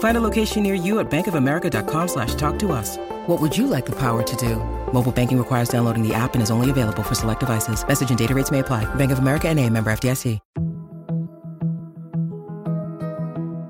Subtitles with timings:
[0.00, 2.98] Find a location near you at bankofamerica.com slash talk to us.
[3.26, 4.56] What would you like the power to do?
[4.92, 7.86] Mobile banking requires downloading the app and is only available for select devices.
[7.86, 8.92] Message and data rates may apply.
[8.96, 10.38] Bank of America and a member FDIC.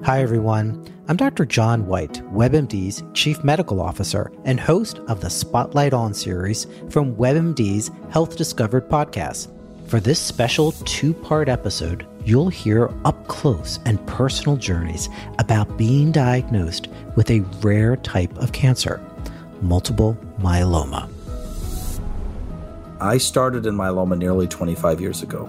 [0.03, 0.85] Hi, everyone.
[1.09, 1.45] I'm Dr.
[1.45, 7.91] John White, WebMD's Chief Medical Officer and host of the Spotlight On series from WebMD's
[8.11, 9.53] Health Discovered podcast.
[9.89, 16.13] For this special two part episode, you'll hear up close and personal journeys about being
[16.13, 19.01] diagnosed with a rare type of cancer,
[19.63, 21.09] multiple myeloma.
[23.01, 25.49] I started in myeloma nearly 25 years ago.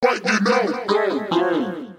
[0.00, 1.92] What you know, go, go.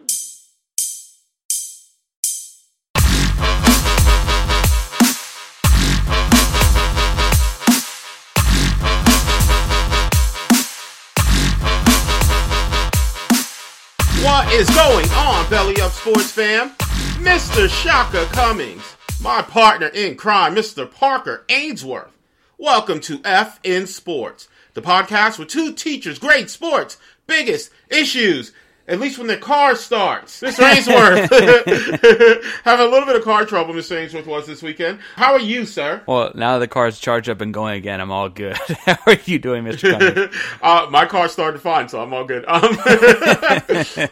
[14.24, 16.70] What is going on, Belly Up Sports fam?
[17.20, 17.70] Mr.
[17.70, 20.90] Shaka Cummings, my partner in crime, Mr.
[20.90, 22.12] Parker Ainsworth.
[22.58, 28.54] Welcome to F in Sports, the podcast with two teachers, great sports, biggest issues,
[28.88, 30.42] at least when the car starts.
[30.42, 30.64] Mr.
[30.64, 31.30] Ainsworth,
[32.64, 33.98] having a little bit of car trouble, Mr.
[33.98, 35.00] Ainsworth was this weekend.
[35.16, 36.02] How are you, sir?
[36.08, 38.56] Well, now that the car's charged up and going again, I'm all good.
[38.86, 40.34] How are you doing, Mr.
[40.62, 42.46] Uh, my car started fine, so I'm all good.
[42.48, 42.78] Um,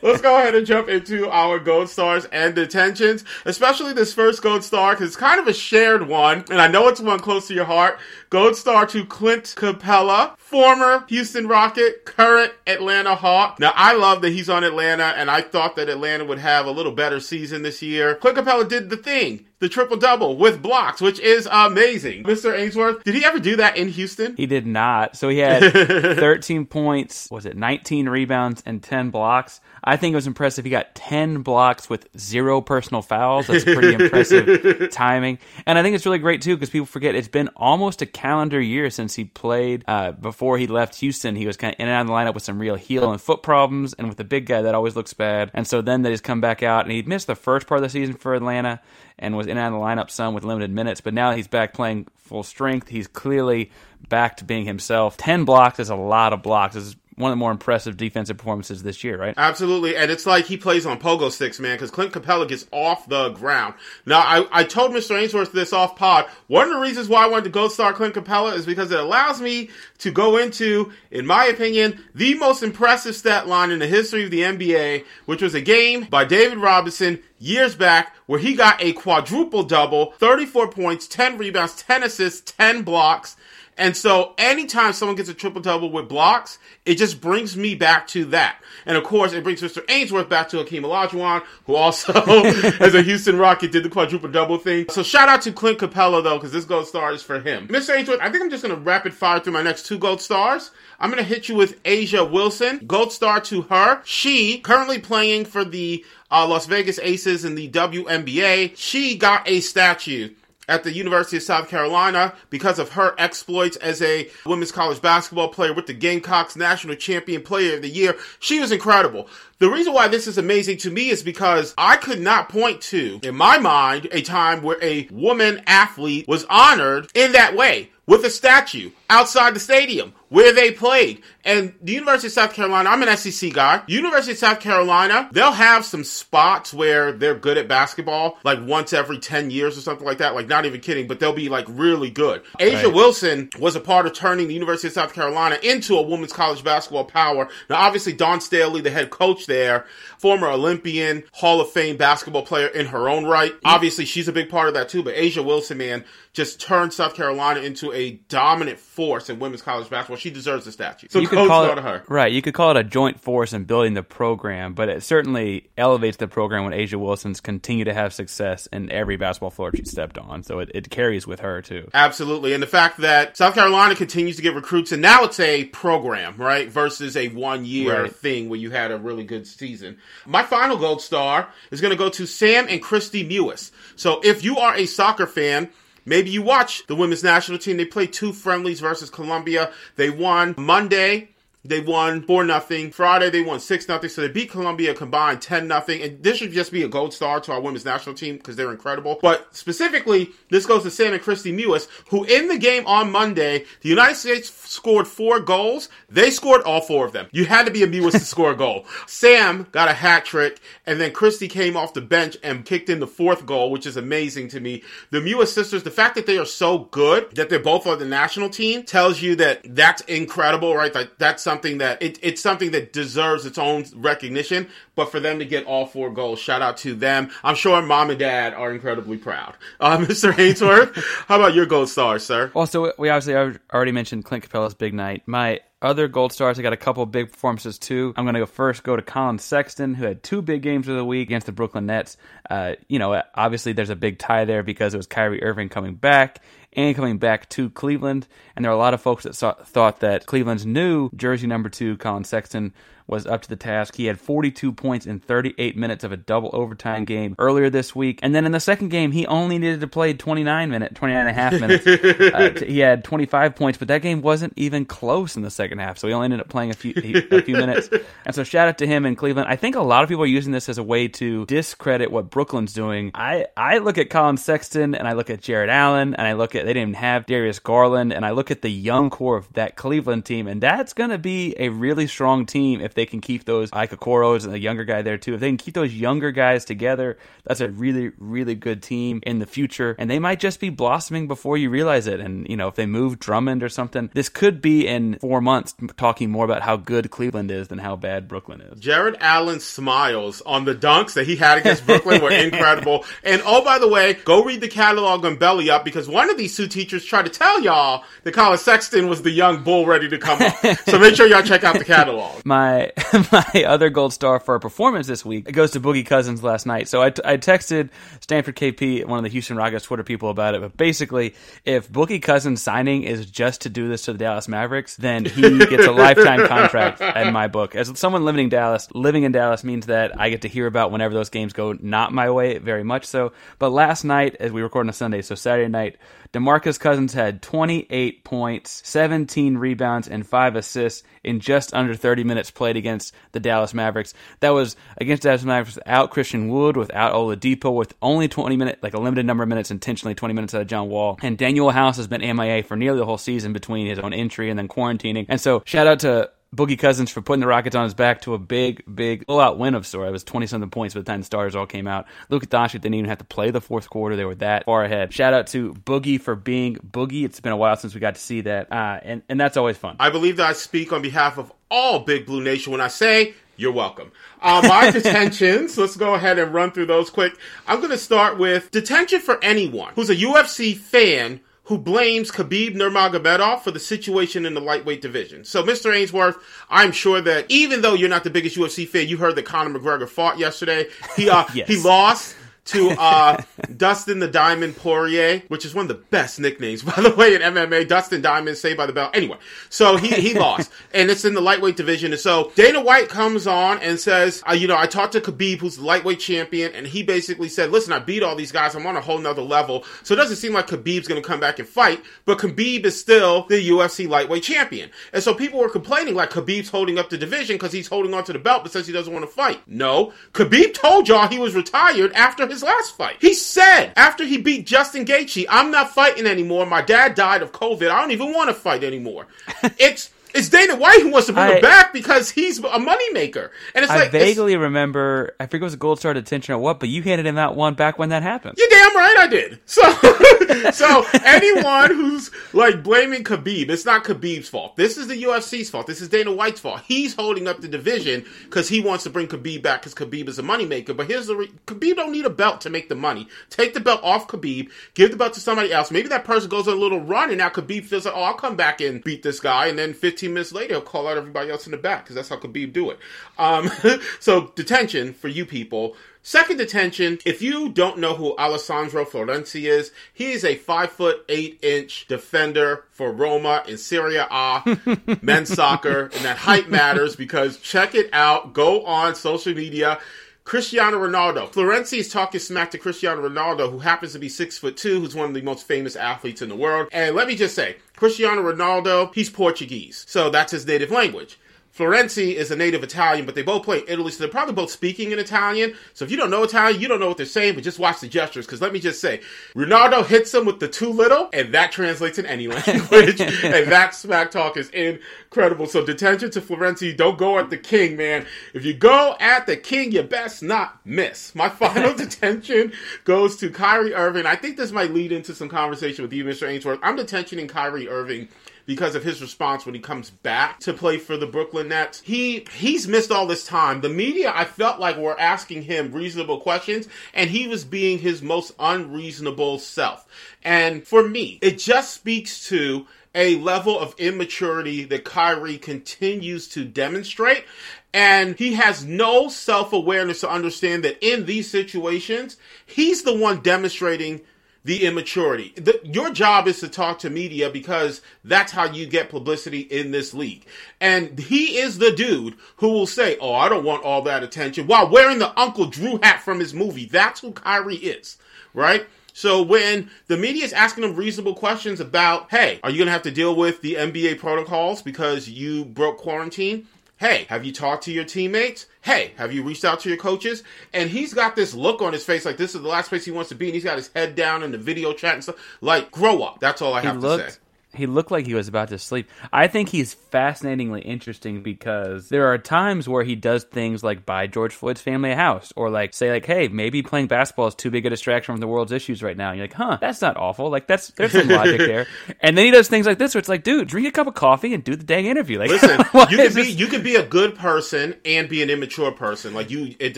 [0.01, 4.63] let's go ahead and jump into our gold stars and detentions, especially this first gold
[4.63, 7.53] star because it's kind of a shared one, and I know it's one close to
[7.53, 7.97] your heart.
[8.35, 13.61] Gold star to Clint Capela, former Houston Rocket, current Atlanta Hawk.
[13.61, 16.71] Now, I love that he's on Atlanta, and I thought that Atlanta would have a
[16.71, 18.15] little better season this year.
[18.15, 19.45] Clint Capela did the thing.
[19.59, 22.23] The triple double with blocks, which is amazing.
[22.23, 22.57] Mr.
[22.57, 24.35] Ainsworth, did he ever do that in Houston?
[24.35, 25.15] He did not.
[25.15, 29.61] So he had 13 points, was it 19 rebounds and 10 blocks?
[29.81, 30.65] I think it was impressive.
[30.65, 33.47] He got 10 blocks with zero personal fouls.
[33.47, 35.39] That's pretty impressive timing.
[35.65, 38.59] And I think it's really great, too, because people forget it's been almost a calendar
[38.59, 39.85] year since he played.
[39.87, 42.33] Uh, before he left Houston, he was kind of in and out of the lineup
[42.33, 43.93] with some real heel and foot problems.
[43.93, 45.49] And with the big guy, that always looks bad.
[45.53, 47.83] And so then they just come back out, and he missed the first part of
[47.83, 48.81] the season for Atlanta
[49.17, 51.01] and was in and out of the lineup some with limited minutes.
[51.01, 52.87] But now he's back playing full strength.
[52.87, 53.71] He's clearly
[54.09, 55.17] back to being himself.
[55.17, 56.95] 10 blocks is a lot of blocks.
[57.17, 59.33] One of the more impressive defensive performances this year, right?
[59.37, 63.07] Absolutely, and it's like he plays on pogo sticks, man, because Clint Capela gets off
[63.07, 63.75] the ground.
[64.05, 65.17] Now, I, I told Mr.
[65.17, 66.25] Ainsworth this off pod.
[66.47, 68.99] One of the reasons why I wanted to go star Clint Capela is because it
[68.99, 69.69] allows me
[69.99, 74.31] to go into, in my opinion, the most impressive stat line in the history of
[74.31, 78.91] the NBA, which was a game by David Robinson years back where he got a
[78.93, 83.37] quadruple double, 34 points, 10 rebounds, 10 assists, 10 blocks
[83.77, 88.07] And so anytime someone gets a triple double with blocks, it just brings me back
[88.09, 88.57] to that.
[88.85, 89.83] And of course, it brings Mr.
[89.89, 92.13] Ainsworth back to Hakeem Olajuwon, who also,
[92.79, 94.85] as a Houston Rocket, did the quadruple double thing.
[94.89, 97.67] So shout out to Clint Capela, though, because this gold star is for him.
[97.67, 97.95] Mr.
[97.95, 100.71] Ainsworth, I think I'm just going to rapid fire through my next two gold stars.
[100.99, 104.01] I'm going to hit you with A'ja Wilson, gold star to her.
[104.05, 109.59] She, currently playing for the uh, Las Vegas Aces in the WNBA, she got a
[109.59, 110.29] statue
[110.67, 115.49] at the University of South Carolina because of her exploits as a women's college basketball
[115.49, 118.15] player with the Gamecocks National Champion Player of the Year.
[118.39, 119.27] She was incredible.
[119.57, 123.21] The reason why this is amazing to me is because I could not point to,
[123.23, 128.23] in my mind, a time where a woman athlete was honored in that way with
[128.25, 131.21] a statue outside the stadium where they played.
[131.43, 133.81] And the University of South Carolina, I'm an SEC guy.
[133.87, 138.93] University of South Carolina, they'll have some spots where they're good at basketball, like once
[138.93, 140.35] every 10 years or something like that.
[140.35, 142.43] Like, not even kidding, but they'll be like really good.
[142.59, 142.93] A'ja right.
[142.93, 146.63] Wilson was a part of turning the University of South Carolina into a women's college
[146.63, 147.47] basketball power.
[147.69, 149.85] Now, obviously, Dawn Staley, the head coach there,
[150.17, 153.53] former Olympian, Hall of Fame basketball player in her own right.
[153.63, 156.03] Obviously, she's a big part of that too, but A'ja Wilson, man,
[156.35, 160.17] just turned South Carolina into a dominant force in women's college basketball.
[160.17, 161.07] She deserves a statue.
[161.09, 162.03] So you could call it, her.
[162.09, 162.31] Right.
[162.31, 166.17] You could call it a joint force in building the program, but it certainly elevates
[166.17, 170.17] the program when A'ja Wilson's continue to have success in every basketball floor she stepped
[170.17, 170.43] on.
[170.43, 171.89] So it, it carries with her too.
[171.93, 172.53] Absolutely.
[172.53, 176.35] And the fact that South Carolina continues to get recruits and now it's a program,
[176.35, 176.67] right?
[176.67, 178.15] Versus a one year right.
[178.15, 179.97] thing where you had a really good season.
[180.25, 183.71] My final gold star is going to go to Sam and Kristie Mewis.
[183.95, 185.69] So if you are a soccer fan,
[186.05, 187.77] Maybe you watch the women's national team.
[187.77, 189.71] They played two friendlies versus Colombia.
[189.95, 191.34] They won Monday
[191.67, 192.91] they won 4 nothing.
[192.91, 194.09] Friday they won 6 nothing.
[194.09, 196.01] So they beat Colombia combined 10 nothing.
[196.01, 198.71] And this should just be a gold star to our women's national team because they're
[198.71, 199.19] incredible.
[199.21, 203.65] But specifically, this goes to Sam and Kristie Mewis, who in the game on Monday,
[203.81, 205.89] the United States scored four goals.
[206.09, 207.27] They scored all four of them.
[207.31, 208.85] You had to be a Mewis to score a goal.
[209.07, 212.99] Sam got a hat trick, and then Kristie came off the bench and kicked in
[212.99, 214.83] the fourth goal, which is amazing to me.
[215.09, 218.05] The Mewis sisters, the fact that they are so good that they're both on the
[218.05, 220.93] national team tells you that that's incredible, right?
[220.93, 224.67] That that's something something that it, it's something that deserves its own recognition.
[224.95, 227.31] But for them to get all four goals, shout out to them.
[227.43, 229.55] I'm sure mom and dad are incredibly proud.
[229.79, 230.37] Uh, Mr.
[230.37, 230.95] Ainsworth,
[231.27, 232.51] how about your gold stars, sir?
[232.53, 235.23] Also, we obviously already mentioned Clint Capela's big night.
[235.25, 238.13] My other gold stars, I got a couple big performances too.
[238.17, 240.95] I'm going to go first go to Collin Sexton, who had two big games of
[240.95, 242.17] the week against the Brooklyn Nets.
[242.49, 245.95] Uh, you know, obviously there's a big tie there because it was Kyrie Irving coming
[245.95, 246.41] back
[246.75, 248.27] and coming back to Cleveland.
[248.55, 251.69] And there are a lot of folks that saw, thought that Cleveland's new jersey number
[251.69, 252.73] two, Collin Sexton,
[253.07, 253.95] was up to the task.
[253.95, 258.19] He had 42 points in 38 minutes of a double overtime game earlier this week.
[258.23, 261.29] And then in the second game, he only needed to play 29 minutes, 29 and
[261.29, 261.85] a half minutes.
[261.85, 265.97] uh, he had 25 points, but that game wasn't even close in the second half.
[265.97, 267.89] So he only ended up playing a few, a few minutes.
[268.25, 269.47] And so shout out to him in Cleveland.
[269.49, 272.29] I think a lot of people are using this as a way to discredit what
[272.29, 273.11] Brooklyn's doing.
[273.13, 276.55] I, I look at Collin Sexton and I look at Jarrett Allen and I look
[276.55, 279.51] at, they didn't even have Darius Garland and I look at the young core of
[279.53, 283.21] that Cleveland team and that's going to be a really strong team if they can
[283.21, 285.35] keep those Ike Okoro's and the younger guy there too.
[285.35, 289.39] If they can keep those younger guys together, that's a really, really good team in
[289.39, 289.95] the future.
[289.99, 292.19] And they might just be blossoming before you realize it.
[292.19, 295.75] And, you know, if they move Drummond or something, this could be in four months
[295.97, 298.79] talking more about how good Cleveland is than how bad Brooklyn is.
[298.79, 303.05] Jarrett Allen's smiles on the dunks that he had against Brooklyn were incredible.
[303.23, 306.37] And oh, by the way, go read the catalog on Belly Up because one of
[306.37, 310.07] these two teachers tried to tell y'all that Collin Sexton was the young bull ready
[310.09, 310.55] to come up.
[310.85, 312.45] so make sure y'all check out the catalog.
[312.45, 312.84] My
[313.31, 316.65] my other gold star for a performance this week it goes to Boogie Cousins last
[316.65, 316.87] night.
[316.87, 320.55] So I, t- I texted Stanford KP, one of the Houston Rockets Twitter people, about
[320.55, 320.61] it.
[320.61, 324.95] But basically, if Boogie Cousins signing is just to do this to the Dallas Mavericks,
[324.95, 327.75] then he gets a lifetime contract in my book.
[327.75, 330.91] As someone living in Dallas, living in Dallas means that I get to hear about
[330.91, 333.33] whenever those games go not my way, very much so.
[333.59, 335.97] But last night, as we record on a Sunday, so Saturday night,
[336.33, 342.51] DeMarcus Cousins had 28 points, 17 rebounds, and 5 assists in just under 30 minutes
[342.51, 344.13] played against the Dallas Mavericks.
[344.39, 348.83] That was against the Dallas Mavericks without Christian Wood, without Oladipo, with only 20 minutes,
[348.83, 351.17] like a limited number of minutes, intentionally 20 minutes out of John Wall.
[351.21, 354.49] And Danuel House has been MIA for nearly the whole season between his own injury
[354.49, 355.25] and then quarantining.
[355.29, 358.33] And so shout out to Boogie Cousins for putting the Rockets on his back to
[358.33, 360.07] a big, big blowout win of sorts.
[360.07, 362.05] It was 20 something points by the time the starters all came out.
[362.29, 364.15] Luka Doncic didn't even have to play the fourth quarter.
[364.15, 365.13] They were that far ahead.
[365.13, 367.25] Shout out to Boogie for being Boogie.
[367.25, 368.71] It's been a while since we got to see that.
[368.71, 369.97] Uh, and, and that's always fun.
[369.99, 373.33] I believe that I speak on behalf of all Big Blue Nation when I say
[373.57, 374.11] you're welcome.
[374.41, 377.37] Uh, my detentions, let's go ahead and run through those quick.
[377.67, 382.75] I'm going to start with detention for anyone who's a UFC fan who blames Khabib
[382.75, 385.43] Nurmagomedov for the situation in the lightweight division.
[385.43, 385.93] So, Mr.
[385.95, 386.37] Ainsworth,
[386.69, 389.79] I'm sure that even though you're not the biggest UFC fan, you heard that Conor
[389.79, 390.87] McGregor fought yesterday.
[391.15, 391.67] He uh, Yes.
[391.67, 393.41] he lost to uh,
[393.77, 397.41] Dustin the Diamond Poirier, which is one of the best nicknames, by the way, in
[397.41, 397.87] MMA.
[397.87, 399.11] Dustin Diamond, Saved by the Bell.
[399.13, 399.37] Anyway,
[399.69, 402.11] so he, he lost, and it's in the lightweight division.
[402.11, 405.59] And so Dana White comes on and says, uh, you know, I talked to Khabib,
[405.59, 408.75] who's the lightweight champion, and he basically said, listen, I beat all these guys.
[408.75, 409.83] I'm on a whole nother level.
[410.03, 412.99] So it doesn't seem like Khabib's going to come back and fight, but Khabib is
[412.99, 414.89] still the UFC lightweight champion.
[415.13, 418.33] And so people were complaining like Khabib's holding up the division because he's holding onto
[418.33, 419.61] the belt, but says he doesn't want to fight.
[419.67, 423.17] No, Khabib told y'all he was retired after his last fight.
[423.19, 426.65] He said after he beat Justin Gaethje, I'm not fighting anymore.
[426.65, 427.89] My dad died of COVID.
[427.89, 429.27] I don't even want to fight anymore.
[429.77, 433.49] it's it's Dana White who wants to bring I- him back because he's a moneymaker.
[433.73, 436.53] And it's I like it's- vaguely remember, I forget it was a gold star detention
[436.53, 438.55] or what, but you handed him that one back when that happened.
[438.57, 439.59] You're damn right I did.
[439.65, 439.81] So,
[440.71, 444.75] so anyone who's like blaming Khabib, it's not Khabib's fault.
[444.75, 445.87] This is the UFC's fault.
[445.87, 446.81] This is Dana White's fault.
[446.87, 450.39] He's holding up the division because he wants to bring Khabib back because Khabib is
[450.39, 450.95] a moneymaker.
[450.95, 453.27] But here's the re- Khabib don't need a belt to make the money.
[453.49, 455.91] Take the belt off Khabib, give the belt to somebody else.
[455.91, 458.33] Maybe that person goes on a little run, and now Khabib feels like, oh, I'll
[458.33, 461.49] come back and beat this guy, and then 15 minutes later he'll call out everybody
[461.49, 462.99] else in the back because that's how Khabib do it.
[463.37, 463.69] Um,
[464.19, 465.95] so detention for you people.
[466.27, 471.23] Second detention, if you don't know who Alessandro Florenzi is, he is a five foot
[471.29, 474.63] eight inch defender for Roma in Serie A,
[475.21, 478.53] men's soccer, and that height matters because check it out.
[478.53, 479.99] Go on social media.
[480.45, 481.51] Cristiano Ronaldo.
[481.51, 485.15] Florenzi is talking smack to Cristiano Ronaldo, who happens to be six foot two, who's
[485.15, 486.87] one of the most famous athletes in the world.
[486.91, 491.39] And let me just say, Cristiano Ronaldo, he's Portuguese, so that's his native language.
[491.75, 494.71] Florenzi is a native Italian, but they both play in Italy, so they're probably both
[494.71, 495.75] speaking in Italian.
[495.93, 497.99] So if you don't know Italian, you don't know what they're saying, but just watch
[497.99, 498.45] the gestures.
[498.45, 499.19] Because let me just say,
[499.55, 503.19] Ronaldo hits him with the too little, and that translates in any language.
[503.43, 505.65] and that smack talk is incredible.
[505.65, 508.25] So detention to Florenzi, don't go at the king, man.
[508.53, 511.35] If you go at the king, you best not miss.
[511.35, 512.71] My final detention
[513.03, 514.25] goes to Kyrie Irving.
[514.25, 516.47] I think this might lead into some conversation with you, Mr.
[516.47, 516.79] Ainsworth.
[516.81, 518.29] I'm detentioning Kyrie Irving
[518.65, 522.01] because of his response when he comes back to play for the Brooklyn Nets.
[522.01, 523.81] He he's missed all this time.
[523.81, 528.21] The media I felt like were asking him reasonable questions and he was being his
[528.21, 530.07] most unreasonable self.
[530.43, 536.65] And for me, it just speaks to a level of immaturity that Kyrie continues to
[536.65, 537.45] demonstrate.
[537.93, 543.39] And he has no self awareness to understand that in these situations, he's the one
[543.39, 544.21] demonstrating
[544.65, 545.53] the immaturity.
[545.55, 549.91] The, your job is to talk to media because that's how you get publicity in
[549.91, 550.43] this league.
[550.81, 554.65] And he is the dude who will say, Oh, I don't want all that attention
[554.65, 556.85] while wearing the Uncle Drew hat from his movie.
[556.85, 558.17] That's who Kyrie is,
[558.55, 558.87] right?
[559.13, 562.91] So when the media is asking him reasonable questions about, hey, are you going to
[562.91, 566.67] have to deal with the NBA protocols because you broke quarantine?
[566.97, 568.67] Hey, have you talked to your teammates?
[568.81, 570.43] Hey, have you reached out to your coaches?
[570.73, 573.11] And he's got this look on his face like this is the last place he
[573.11, 575.35] wants to be, and he's got his head down in the video chat and stuff.
[575.59, 576.39] Like, grow up.
[576.39, 577.37] That's all I He have to say.
[577.75, 579.09] He looked like he was about to sleep.
[579.33, 584.27] I think he's fascinatingly interesting because there are times where he does things like buy
[584.27, 587.69] George Floyd's family a house or like say like, hey, maybe playing basketball is too
[587.71, 589.29] big a distraction from the world's issues right now.
[589.29, 590.49] And you're like, huh, that's not awful.
[590.49, 591.87] Like that's there's some logic there.
[592.21, 594.13] And then he does things like this where it's like, dude, drink a cup of
[594.13, 595.39] coffee and do the dang interview.
[595.39, 595.79] Like Listen,
[596.09, 599.33] you can be this- you can be a good person and be an immature person.
[599.33, 599.97] Like you, it,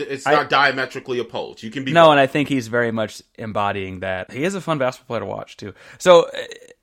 [0.00, 1.62] it's I- not diametrically opposed.
[1.62, 2.10] You can be No, both.
[2.12, 4.30] and I think he's very much embodying that.
[4.32, 5.74] He is a fun basketball player to watch too.
[5.98, 6.30] So, uh,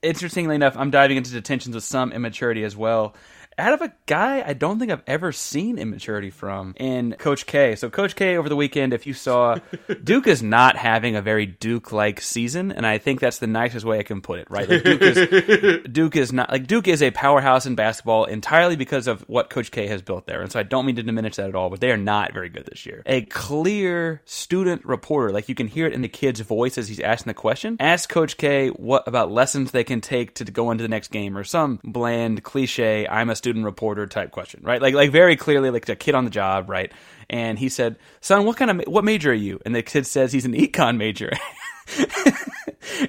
[0.02, 3.16] interestingly enough, I'm diving into detentions with some immaturity as well.
[3.58, 7.76] Out of a guy I don't think I've ever seen immaturity from in Coach K.
[7.76, 9.58] So Coach K over the weekend, if you saw,
[10.04, 14.00] Duke is not having a very Duke-like season, and I think that's the nicest way
[14.00, 14.48] I can put it.
[14.50, 14.68] Right?
[14.68, 19.08] Like Duke is Duke is not like Duke is a powerhouse in basketball entirely because
[19.08, 21.48] of what Coach K has built there, and so I don't mean to diminish that
[21.48, 21.70] at all.
[21.70, 23.04] But they are not very good this year.
[23.06, 27.00] A clear student reporter, like you can hear it in the kid's voice as he's
[27.00, 30.82] asking the question, ask Coach K what about lessons they can take to go into
[30.82, 34.82] the next game, or some bland cliche "I'm a student reporter" type question, right?
[34.82, 36.92] Like like very clearly like a kid on the job, right?
[37.30, 40.34] And he said, "Son, what kind of what major are you?" And the kid says
[40.34, 41.32] he's an econ major.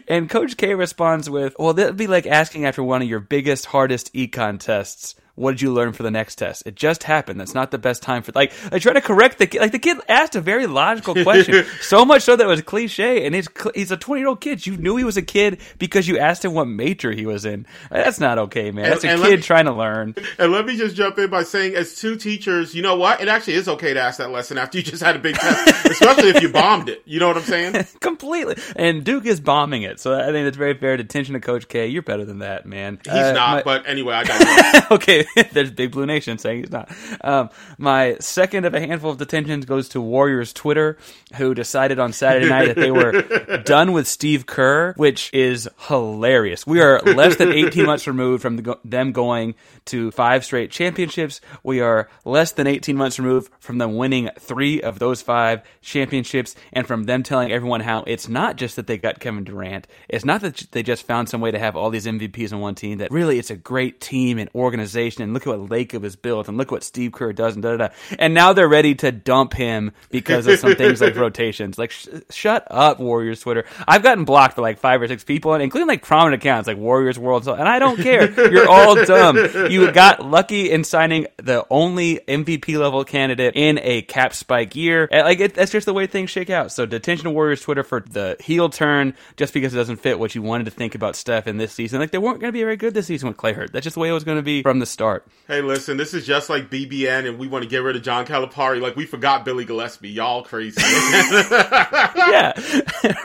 [0.09, 3.67] And Coach K responds with, "Well, that'd be like asking after one of your biggest,
[3.67, 5.15] hardest econ tests.
[5.37, 6.65] What did you learn for the next test?
[6.67, 7.39] It just happened.
[7.39, 9.61] That's not the best time for like I try to correct the kid.
[9.61, 13.25] Like the kid asked a very logical question, so much so that it was cliche.
[13.25, 14.67] And he's he's a twenty year old kid.
[14.67, 17.67] You knew he was a kid because you asked him what major he was in.
[17.91, 18.89] That's not okay, man.
[18.89, 20.15] That's a kid me, trying to learn.
[20.39, 23.21] And let me just jump in by saying, as two teachers, you know what?
[23.21, 25.87] It actually is okay to ask that lesson after you just had a big test,
[25.91, 27.03] especially if you bombed it.
[27.05, 27.87] You know what I'm saying?
[28.01, 28.57] Completely.
[28.75, 30.97] And Duke is bombing it, so I think that's very fair.
[30.97, 31.89] Detention to Coach K.
[31.89, 32.99] You're better than that, man.
[33.05, 33.57] He's uh, not.
[33.57, 35.26] My, but anyway, I got okay.
[35.53, 36.91] There's Big Blue Nation saying he's not.
[37.23, 40.99] Um, my second of a handful of detentions goes to Warriors Twitter,
[41.37, 46.67] who decided on Saturday night that they were done with Steve Kerr, which is hilarious.
[46.67, 49.55] We are less than 18 months removed from the, them going
[49.87, 51.41] to five straight championships.
[51.63, 56.55] We are less than 18 months removed from them winning three of those five championships,
[56.73, 60.25] and from them telling everyone how it's not just that they got Kevin Durant, it's
[60.25, 62.99] not that they just found some way to have all these MVPs on one team.
[62.99, 65.16] That really it's a great team and organization.
[65.25, 67.77] And look at what Lacob has built, and look what Steve Kerr does, and da
[67.77, 67.95] da da.
[68.19, 71.79] And now they're ready to dump him because of some things like rotations.
[71.79, 73.65] Like, sh- shut up, Warriors Twitter.
[73.87, 76.77] I've gotten blocked for like five or six people, and including like prominent accounts like
[76.77, 78.31] Warriors World, and I don't care.
[78.51, 79.37] You're all dumb.
[79.71, 85.09] You got lucky in signing the only MVP level candidate in a cap spike year.
[85.11, 86.73] Like it, that's just the way things shake out.
[86.73, 90.43] So detention Warriors Twitter for the heel turn just because it doesn't fit what you
[90.43, 92.01] wanted to think about Steph in this season.
[92.01, 93.73] Like they weren't going to be very good this season with Clay hurt.
[93.73, 95.06] That's just the way it was going to be from the start.
[95.47, 98.27] Hey, listen, this is just like BBN, and we want to get rid of John
[98.27, 98.81] Calipari.
[98.81, 100.13] Like we forgot Billy Gillispie.
[100.13, 100.81] Y'all crazy.
[100.83, 102.53] yeah.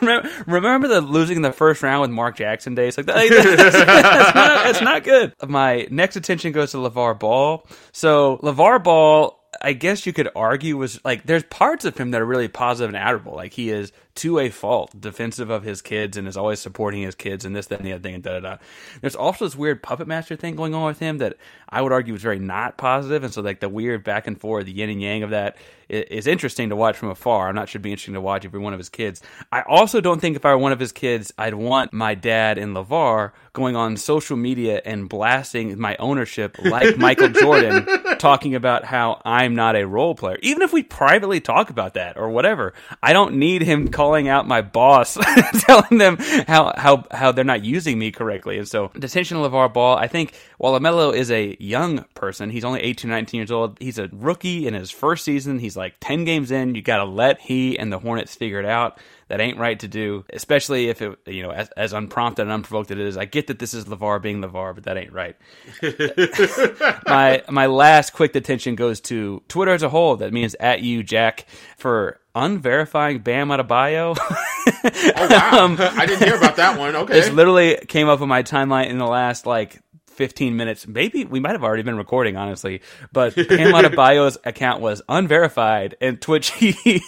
[0.47, 2.97] remember, the losing the first round with Mark Jackson days?
[2.97, 5.33] Like, that, that's, that's, not, that's not good.
[5.47, 7.65] My next attention goes to LeVar Ball.
[7.91, 12.21] So LeVar Ball I guess you could argue was like there's parts of him that
[12.21, 13.35] are really positive and admirable.
[13.35, 17.15] Like he is to a fault defensive of his kids and is always supporting his
[17.15, 18.57] kids and this, that, and the other thing and da da da.
[19.01, 21.37] There's also this weird puppet master thing going on with him that
[21.69, 23.01] I would argue was very not positive.
[23.01, 25.57] positive, and so like the weird back and forth, the yin and yang of that
[25.89, 27.49] is interesting to watch from afar.
[27.49, 29.21] I'm not sure it'd be interesting to watch every one of his kids.
[29.51, 32.57] I also don't think if I were one of his kids, I'd want my dad
[32.57, 37.85] and LeVar going on social media and blasting my ownership like Michael Jordan,
[38.19, 40.37] talking about how I'm not a role player.
[40.41, 44.47] Even if we privately talk about that or whatever, I don't need him calling out
[44.47, 45.15] my boss,
[45.59, 46.17] telling them
[46.47, 48.57] how, how, how they're not using me correctly.
[48.57, 52.65] And so, detention of LeVar Ball, I think while LaMelo is a young person, he's
[52.65, 53.77] only 18, 19 years old.
[53.79, 55.59] He's a rookie in his first season.
[55.59, 56.73] He's like 10 games in.
[56.73, 58.97] You got to let he and the Hornets figure it out.
[59.27, 62.91] That ain't right to do, especially if it, you know, as, as unprompted and unprovoked
[62.91, 63.15] it is.
[63.15, 65.37] I get that this is LeVar being LeVar, but that ain't right.
[67.05, 70.17] my my last quick detention goes to Twitter as a whole.
[70.17, 71.45] That means at you, Jack,
[71.77, 74.17] for unverifying Bam Adebayo.
[74.19, 75.65] oh wow!
[75.65, 76.95] um, I didn't hear about that one.
[77.01, 79.79] Okay, it's literally came up on my timeline in the last like
[80.11, 80.87] 15 minutes.
[80.87, 82.81] Maybe we might have already been recording, honestly.
[83.11, 86.99] But Bam Adebayo's account was unverified, and Twitch he he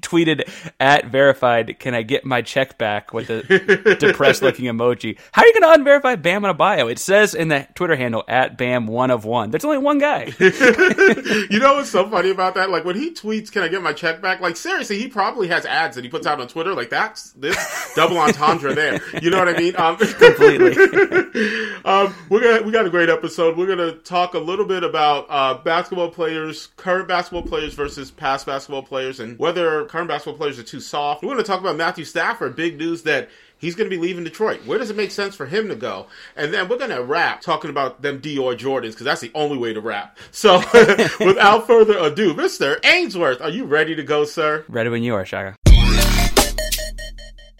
[0.00, 1.78] tweeted at verified.
[1.78, 5.18] Can I get my check back with a depressed looking emoji?
[5.32, 6.90] How are you going to unverify Bam Adebayo?
[6.90, 9.50] It says in the Twitter handle at Bam one of one.
[9.50, 10.32] There's only one guy.
[10.38, 12.70] you know what's so funny about that?
[12.70, 15.66] Like when he tweets, "Can I get my check back?" Like seriously, he probably has
[15.66, 16.74] ads that he puts out on Twitter.
[16.74, 19.00] Like that's this double entendre there.
[19.22, 19.76] You know what I mean?
[19.76, 20.74] Um, Completely.
[21.90, 23.56] Um, we're gonna we got a great episode.
[23.56, 28.46] We're gonna talk a little bit about uh, basketball players, current basketball players versus past
[28.46, 31.24] basketball players, and whether current basketball players are too soft.
[31.24, 32.54] We're gonna talk about Matthew Stafford.
[32.54, 34.64] Big news that he's going to be leaving Detroit.
[34.66, 36.06] Where does it make sense for him to go?
[36.36, 39.58] And then we're going to wrap talking about them Dior Jordans because that's the only
[39.58, 40.16] way to wrap.
[40.30, 40.58] So
[41.20, 42.82] without further ado, Mr.
[42.84, 44.64] Ainsworth, are you ready to go, sir?
[44.66, 45.56] Ready when you are, Shaka.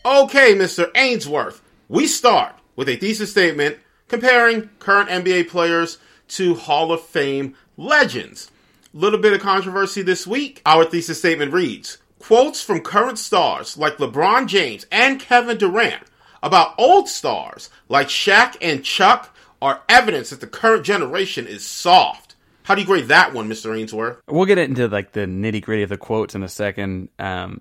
[0.06, 0.90] Okay, Mr.
[0.94, 3.76] Ainsworth, we start with a thesis statement
[4.10, 8.50] comparing current NBA players to Hall of Fame legends.
[8.92, 10.60] Little bit of controversy this week.
[10.66, 16.02] Our thesis statement reads Quotes from current stars like LeBron James and Kevin Durant
[16.42, 22.34] about old stars like Shaq and Chuck are evidence that the current generation is soft.
[22.64, 23.78] How do you grade that one, Mr.
[23.78, 24.20] Ainsworth?
[24.28, 27.10] We'll get into like the nitty gritty of the quotes in a second.
[27.18, 27.60] Um,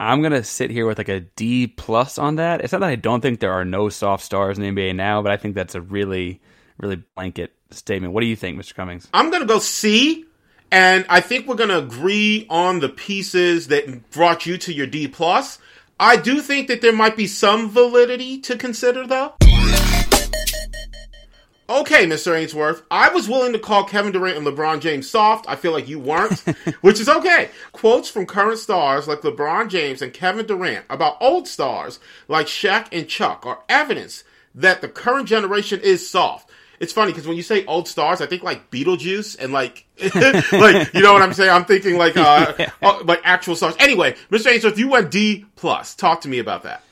[0.00, 2.60] I'm gonna sit here with like a D plus on that.
[2.60, 5.22] It's not that I don't think there are no soft stars in the NBA now,
[5.22, 6.40] but I think that's a really,
[6.78, 8.12] really blanket statement.
[8.12, 8.74] What do you think, Mr.
[8.74, 9.08] Cummings?
[9.12, 10.24] I'm gonna go C,
[10.70, 15.08] and I think we're gonna agree on the pieces that brought you to your D
[15.08, 15.58] plus.
[15.98, 19.34] I do think that there might be some validity to consider, though.
[21.70, 22.34] Okay, Mr.
[22.34, 25.44] Ainsworth, I was willing to call Kevin Durant and LeBron James soft.
[25.46, 26.38] I feel like you weren't,
[26.80, 27.50] which is okay.
[27.72, 32.88] Quotes from current stars like LeBron James and Kevin Durant about old stars like Shaq
[32.90, 36.50] and Chuck are evidence that the current generation is soft.
[36.80, 40.94] it's funny because when you say old stars, I think like Beetlejuice and like, like
[40.94, 41.50] you know what I'm saying.
[41.50, 42.70] I'm thinking like uh, yeah.
[42.80, 43.74] uh like actual stars.
[43.78, 44.50] Anyway, Mr.
[44.50, 45.94] Ainsworth, you went D plus.
[45.94, 46.82] Talk to me about that.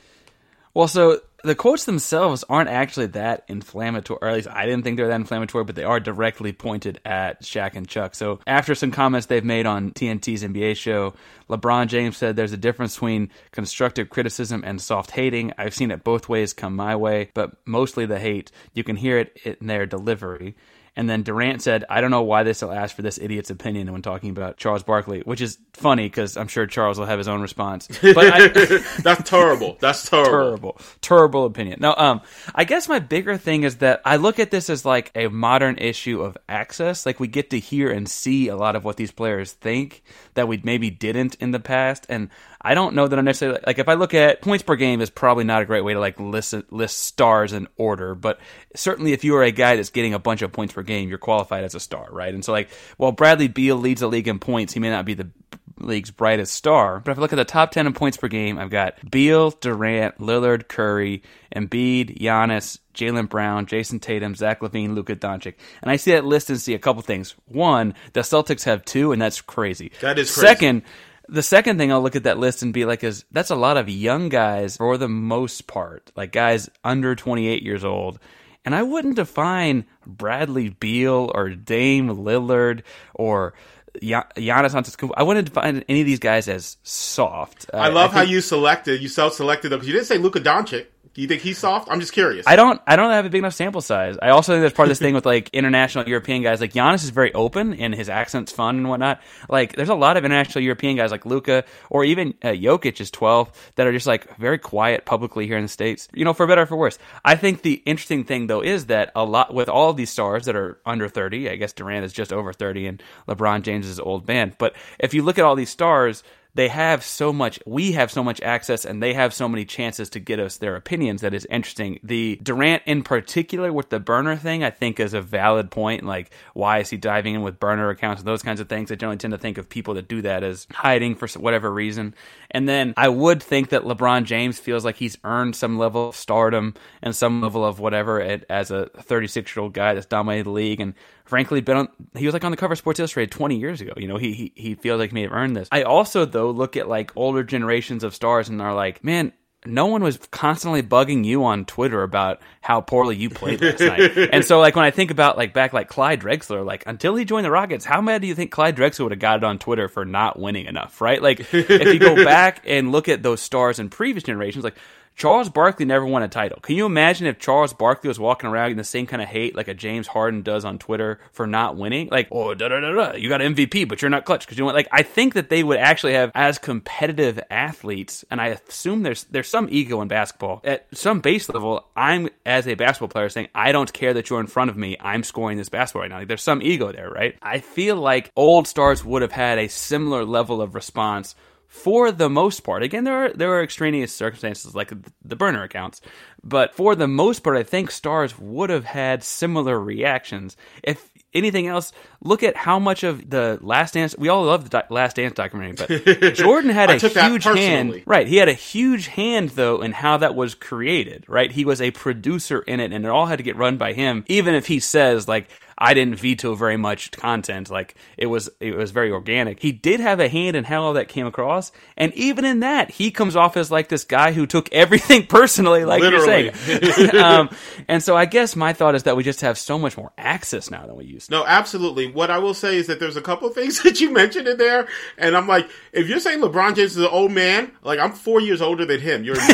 [0.75, 4.97] Well, so the quotes themselves aren't actually that inflammatory, or at least I didn't think
[4.97, 8.15] they were that inflammatory, but they are directly pointed at Shaq and Chuck.
[8.15, 11.13] So after some comments they've made on TNT's NBA show,
[11.49, 15.53] LeBron James said there's a difference between constructive criticism and soft hating.
[15.57, 18.51] I've seen it both ways come my way, but mostly the hate.
[18.73, 20.55] You can hear it in their delivery.
[20.97, 23.91] And then Durant said, I don't know why they still ask for this idiot's opinion
[23.91, 27.27] when talking about Charles Barkley, which is funny because I'm sure Charles will have his
[27.27, 27.87] own response.
[28.01, 28.47] But I,
[29.03, 29.77] that's terrible.
[29.79, 30.31] That's terrible.
[30.31, 30.81] Terrible.
[31.01, 31.77] Terrible opinion.
[31.81, 32.21] No, um,
[32.55, 35.77] I guess my bigger thing is that I look at this as like a modern
[35.77, 37.05] issue of access.
[37.05, 40.01] Like we get to hear and see a lot of what these players think
[40.37, 42.05] that we maybe didn't in the past.
[42.09, 42.29] And
[42.61, 45.09] I don't know that I'm necessarily like if I look at points per game is
[45.09, 48.39] probably not a great way to like list list stars in order, but
[48.75, 51.17] certainly if you are a guy that's getting a bunch of points per game, you're
[51.17, 52.33] qualified as a star, right?
[52.33, 55.15] And so like while Bradley Beal leads the league in points, he may not be
[55.15, 55.29] the
[55.79, 56.99] league's brightest star.
[56.99, 59.51] But if I look at the top 10 in points per game, I've got Beal,
[59.51, 61.23] Durant, Lillard, Curry,
[61.55, 65.55] Embiid, Giannis, Jaylen Brown, Jayson Tatum, Zach LaVine, Luka Doncic.
[65.81, 67.35] And I see that list and see a couple things.
[67.45, 69.91] One, the Celtics have two, and that's crazy.
[70.01, 70.47] That is crazy.
[70.47, 70.81] Second,
[71.29, 73.77] the second thing I'll look at that list and be like, is that's a lot
[73.77, 78.19] of young guys for the most part, like guys under 28 years old.
[78.65, 83.53] And I wouldn't define Bradley Beal or Dame Lillard or
[84.01, 85.13] Giannis Antetokounmpo.
[85.17, 87.69] I wouldn't define any of these guys as soft.
[87.73, 90.17] Uh, I love I think, how you selected, you self-selected them because you didn't say
[90.17, 90.87] Luka Doncic.
[91.17, 91.89] Do you think he's soft?
[91.89, 92.45] I'm just curious.
[92.45, 92.79] I don't.
[92.85, 94.19] I don't have a big enough sample size.
[94.21, 96.61] I also think there's part of this thing with like international European guys.
[96.61, 99.19] Like Giannis is very open and his accent's fun and whatnot.
[99.49, 103.09] Like there's a lot of international European guys like Luka or even uh, Jokic is
[103.09, 106.07] 12 that are just like very quiet publicly here in the states.
[106.13, 106.99] You know, for better or for worse.
[107.25, 110.45] I think the interesting thing though is that a lot with all of these stars
[110.45, 111.49] that are under 30.
[111.49, 114.53] I guess Durant is just over 30 and LeBron James is old man.
[114.59, 116.21] But if you look at all these stars
[116.57, 120.09] they have so much we have so much access and they have so many chances
[120.09, 121.99] to get us their opinions that is interesting.
[122.01, 126.03] The durant in particular with the burner thing i think is a valid point.
[126.03, 128.91] Like why is he diving in with burner accounts and those kinds of things?
[128.91, 132.15] I generally tend to think of people that do that as hiding for whatever reason.
[132.49, 136.15] And then i would think that lebron james feels like he's earned some level of
[136.15, 140.51] stardom and some level of whatever as a 36 year old guy that's dominated the
[140.51, 140.95] league and
[141.27, 143.93] frankly been on he was like on the cover of Sports Illustrated 20 years ago.
[143.97, 145.67] You know, he he, he feels like he may have earned this.
[145.71, 149.33] I also though look at like older generations of stars and are like, man,
[149.65, 154.17] no one was constantly bugging you on Twitter about how poorly you played last night.
[154.37, 157.25] And so, like, when I think about, like, back, like, Clyde Drexler, like, until he
[157.25, 159.57] joined the Rockets, how mad do you think Clyde Drexler would have got it on
[159.57, 161.21] Twitter for not winning enough, right?
[161.21, 164.77] Like, if you go back and look at those stars in previous generations, like,
[165.17, 166.59] Charles Barkley never won a title.
[166.61, 169.55] Can you imagine if Charles Barkley was walking around in the same kind of hate
[169.55, 172.09] like a James Harden does on Twitter for not winning?
[172.11, 174.63] Like, oh, da da da da, you got MVP, but you're not clutch because you
[174.63, 174.75] want.
[174.75, 179.23] Like, I think that they would actually have as competitive athletes, and I assume there's
[179.23, 181.87] there's some ego in basketball at some base level.
[181.95, 184.97] I'm as a basketball player saying I don't care that you're in front of me.
[185.01, 186.19] I'm scoring this basketball right now.
[186.19, 187.35] Like, there's some ego there, right?
[187.41, 191.33] I feel like old stars would have had a similar level of response
[191.67, 192.83] for the most part.
[192.83, 194.91] Again, there are there are extraneous circumstances like
[195.23, 196.01] the burner accounts,
[196.43, 200.55] but for the most part, I think stars would have had similar reactions.
[200.81, 204.15] If anything else, look at how much of the Last Dance.
[204.17, 208.03] We all love the Last Dance documentary, but Jordan had a huge hand.
[208.05, 211.25] Right, he had a huge hand though in how that was created.
[211.27, 213.93] Right, he was a producer in it, and it all had to get run by
[213.93, 214.23] him.
[214.27, 217.69] Even if he says like I didn't veto very much content.
[217.69, 219.61] Like it was, it was very organic.
[219.61, 222.91] He did have a hand in how all that came across, and even in that,
[222.91, 226.45] he comes off as like this guy who took everything personally, like Literally.
[226.45, 227.15] you're saying.
[227.15, 227.49] um,
[227.87, 230.71] and so I guess my thought is that we just have so much more access
[230.71, 231.27] now than we used.
[231.27, 231.31] to.
[231.31, 232.11] No, absolutely.
[232.11, 234.87] What I will say is that there's a couple things that you mentioned in there,
[235.17, 238.41] and I'm like, if you're saying LeBron James is an old man, like I'm four
[238.41, 239.47] years older than him, you're a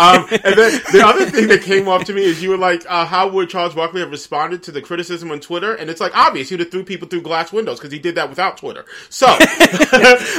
[0.00, 2.84] um, and then the other thing that came off to me is you were like,
[2.88, 5.59] uh, how would Charles Barkley have responded to the criticism on Twitter?
[5.60, 8.14] Twitter, and it's like obvious he'd have threw people through glass windows because he did
[8.14, 8.84] that without Twitter.
[9.08, 9.26] So,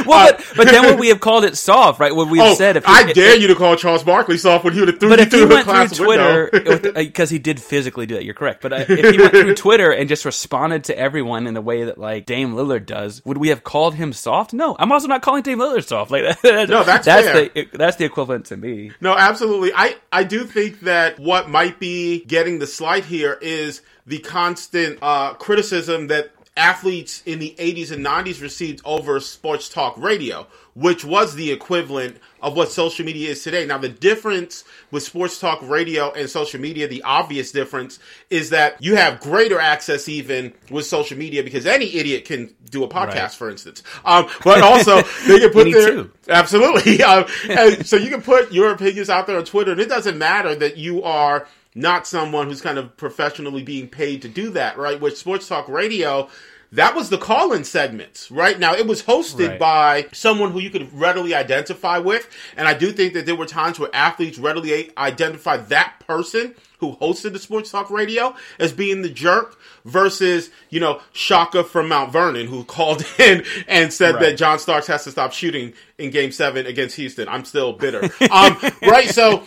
[0.05, 2.15] well, uh, but, but then would we have called it soft, right?
[2.15, 4.63] What we have oh, said, if he, I dare you to call Charles Barkley soft
[4.63, 6.49] when he would have threw but you if through he went glass through Twitter
[6.95, 8.25] because uh, he did physically do that.
[8.25, 11.53] You're correct, but uh, if he went through Twitter and just responded to everyone in
[11.53, 14.53] the way that like Dame Lillard does, would we have called him soft?
[14.53, 16.11] No, I'm also not calling Dame Lillard soft.
[16.11, 17.49] Like no, that's that's fair.
[17.49, 18.91] the that's the equivalent to me.
[18.99, 19.71] No, absolutely.
[19.75, 24.99] I I do think that what might be getting the slight here is the constant
[25.01, 31.05] uh, criticism that athletes in the 80s and 90s received over sports talk radio, which
[31.05, 33.65] was the equivalent of what social media is today.
[33.65, 38.81] Now, the difference with sports talk radio and social media, the obvious difference is that
[38.83, 43.15] you have greater access even with social media because any idiot can do a podcast,
[43.15, 43.31] right.
[43.31, 43.81] for instance.
[44.03, 46.11] Um, but also they can put their too.
[46.29, 46.99] absolutely.
[47.11, 50.55] Um, so you can put your opinions out there on Twitter, and it doesn't matter
[50.55, 54.99] that you are not someone who's kind of professionally being paid to do that, right?
[54.99, 56.29] With sports talk radio,
[56.73, 58.57] that was the call-in segments, right?
[58.57, 59.59] Now it was hosted right.
[59.59, 63.45] by someone who you could readily identify with, and I do think that there were
[63.45, 69.03] times where athletes readily identify that person who hosted the sports talk radio as being
[69.03, 74.21] the jerk versus, you know, Shaka from Mount Vernon who called in and said right.
[74.21, 77.29] that John Starks has to stop shooting in game seven against Houston.
[77.29, 78.03] I'm still bitter.
[78.31, 79.07] Um, right.
[79.09, 79.43] So,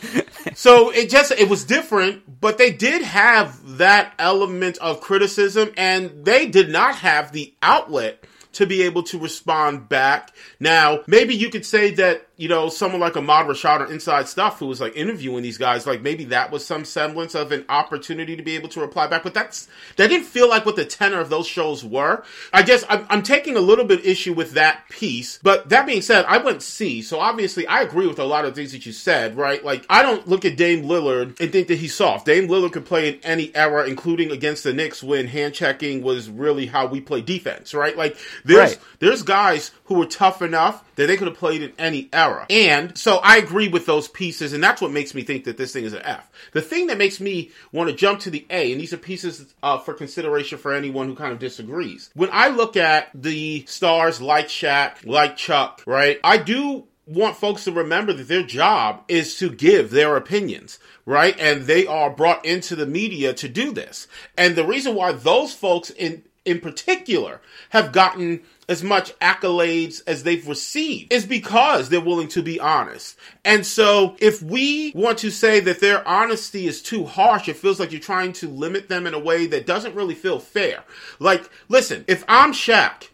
[0.54, 6.24] so it just, it was different, but they did have that element of criticism and
[6.24, 10.30] they did not have the outlet to be able to respond back.
[10.60, 14.58] Now, maybe you could say that you know, someone like Ahmad Rashad or Inside Stuff
[14.58, 18.34] who was like interviewing these guys, like maybe that was some semblance of an opportunity
[18.34, 19.22] to be able to reply back.
[19.22, 22.24] But that's that didn't feel like what the tenor of those shows were.
[22.52, 25.38] I guess I'm, I'm taking a little bit issue with that piece.
[25.42, 28.54] But that being said, I went C, so obviously I agree with a lot of
[28.56, 29.64] things that you said, right?
[29.64, 32.26] Like I don't look at Dame Lillard and think that he's soft.
[32.26, 36.28] Dame Lillard could play in any era, including against the Knicks when hand checking was
[36.28, 37.96] really how we play defense, right?
[37.96, 38.80] Like there's right.
[38.98, 42.23] there's guys who were tough enough that they could have played in any era.
[42.50, 45.72] And so I agree with those pieces, and that's what makes me think that this
[45.72, 46.30] thing is an F.
[46.52, 49.54] The thing that makes me want to jump to the A, and these are pieces
[49.62, 52.10] uh, for consideration for anyone who kind of disagrees.
[52.14, 57.64] When I look at the stars like Shaq, like Chuck, right, I do want folks
[57.64, 61.38] to remember that their job is to give their opinions, right?
[61.38, 64.08] And they are brought into the media to do this.
[64.38, 70.22] And the reason why those folks in in particular have gotten as much accolades as
[70.22, 73.16] they've received is because they're willing to be honest.
[73.44, 77.78] And so if we want to say that their honesty is too harsh, it feels
[77.78, 80.85] like you're trying to limit them in a way that doesn't really feel fair.
[81.18, 83.09] Like, listen, if I'm Shaq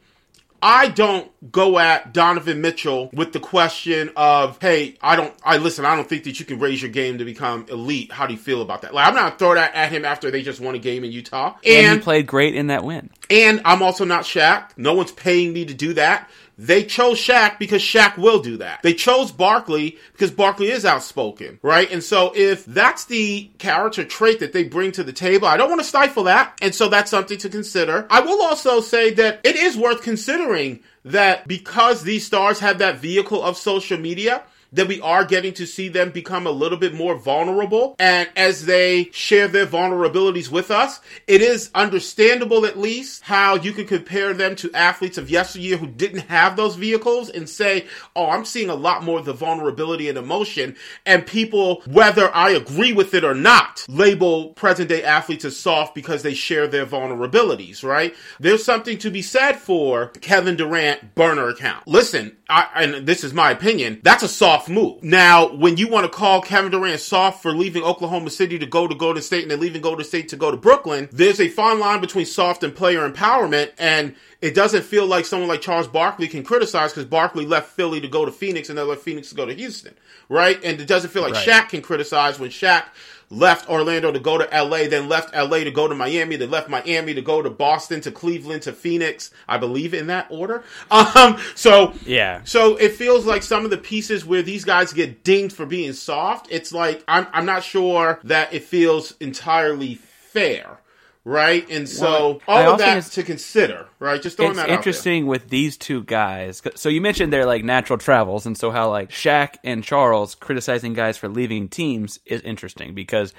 [0.63, 5.85] I don't go at Donovan Mitchell with the question of, hey, I don't, I listen,
[5.85, 8.13] I don't think that you can raise your game to become elite.
[8.13, 8.93] How do you feel about that?
[8.93, 11.57] Like, I'm not throwing that at him after they just won a game in Utah.
[11.65, 13.11] And, and he played great in that win.
[13.31, 14.71] And I'm also not Shaq.
[14.77, 16.29] No one's paying me to do that.
[16.61, 18.83] They chose Shaq because Shaq will do that.
[18.83, 21.91] They chose Barkley because Barkley is outspoken, right?
[21.91, 25.71] And so if that's the character trait that they bring to the table, I don't
[25.71, 26.59] want to stifle that.
[26.61, 28.07] And so that's something to consider.
[28.11, 32.99] I will also say that it is worth considering that because these stars have that
[32.99, 36.95] vehicle of social media, that we are getting to see them become a little bit
[36.95, 37.97] more vulnerable.
[37.99, 43.73] And as they share their vulnerabilities with us, it is understandable at least how you
[43.73, 48.31] can compare them to athletes of yesteryear who didn't have those vehicles and say, oh,
[48.31, 50.77] I'm seeing a lot more of the vulnerability and emotion.
[51.07, 55.95] And people, whether I agree with it or not, label present day athletes as soft
[55.95, 58.15] because they share their vulnerabilities, right?
[58.39, 61.87] There's something to be said for Kevin Durant burner account.
[61.87, 65.03] Listen, I, and this is my opinion, that's a soft move.
[65.03, 68.87] Now, when you want to call Kevin Durant soft for leaving Oklahoma City to go
[68.89, 71.79] to Golden State and then leaving Golden State to go to Brooklyn, there's a fine
[71.79, 76.29] line between soft and player empowerment, and it doesn't feel like someone like Charles Barkley
[76.29, 79.35] can criticize because Barkley left Philly to go to Phoenix and then left Phoenix to
[79.35, 79.95] go to Houston,
[80.29, 80.59] right?
[80.65, 81.47] And it doesn't feel like right.
[81.47, 82.85] Shaq can criticize when Shaq
[83.31, 86.69] left Orlando to go to LA, then left LA to go to Miami, then left
[86.69, 89.31] Miami to go to Boston, to Cleveland, to Phoenix.
[89.49, 90.65] I believe in that order.
[91.13, 95.25] Um, so yeah, so it feels like some of the pieces where these guys get
[95.25, 96.47] dinged for being soft.
[96.51, 100.81] It's like I'm I'm not sure that it feels entirely fair
[101.25, 101.69] right?
[101.71, 104.21] And so well, all of that to consider, right?
[104.21, 106.63] Just throwing it's that interesting with these two guys.
[106.77, 110.95] So you mentioned their like natural travels, and so how like Shaq and Charles criticizing
[110.95, 113.35] guys for leaving teams is interesting because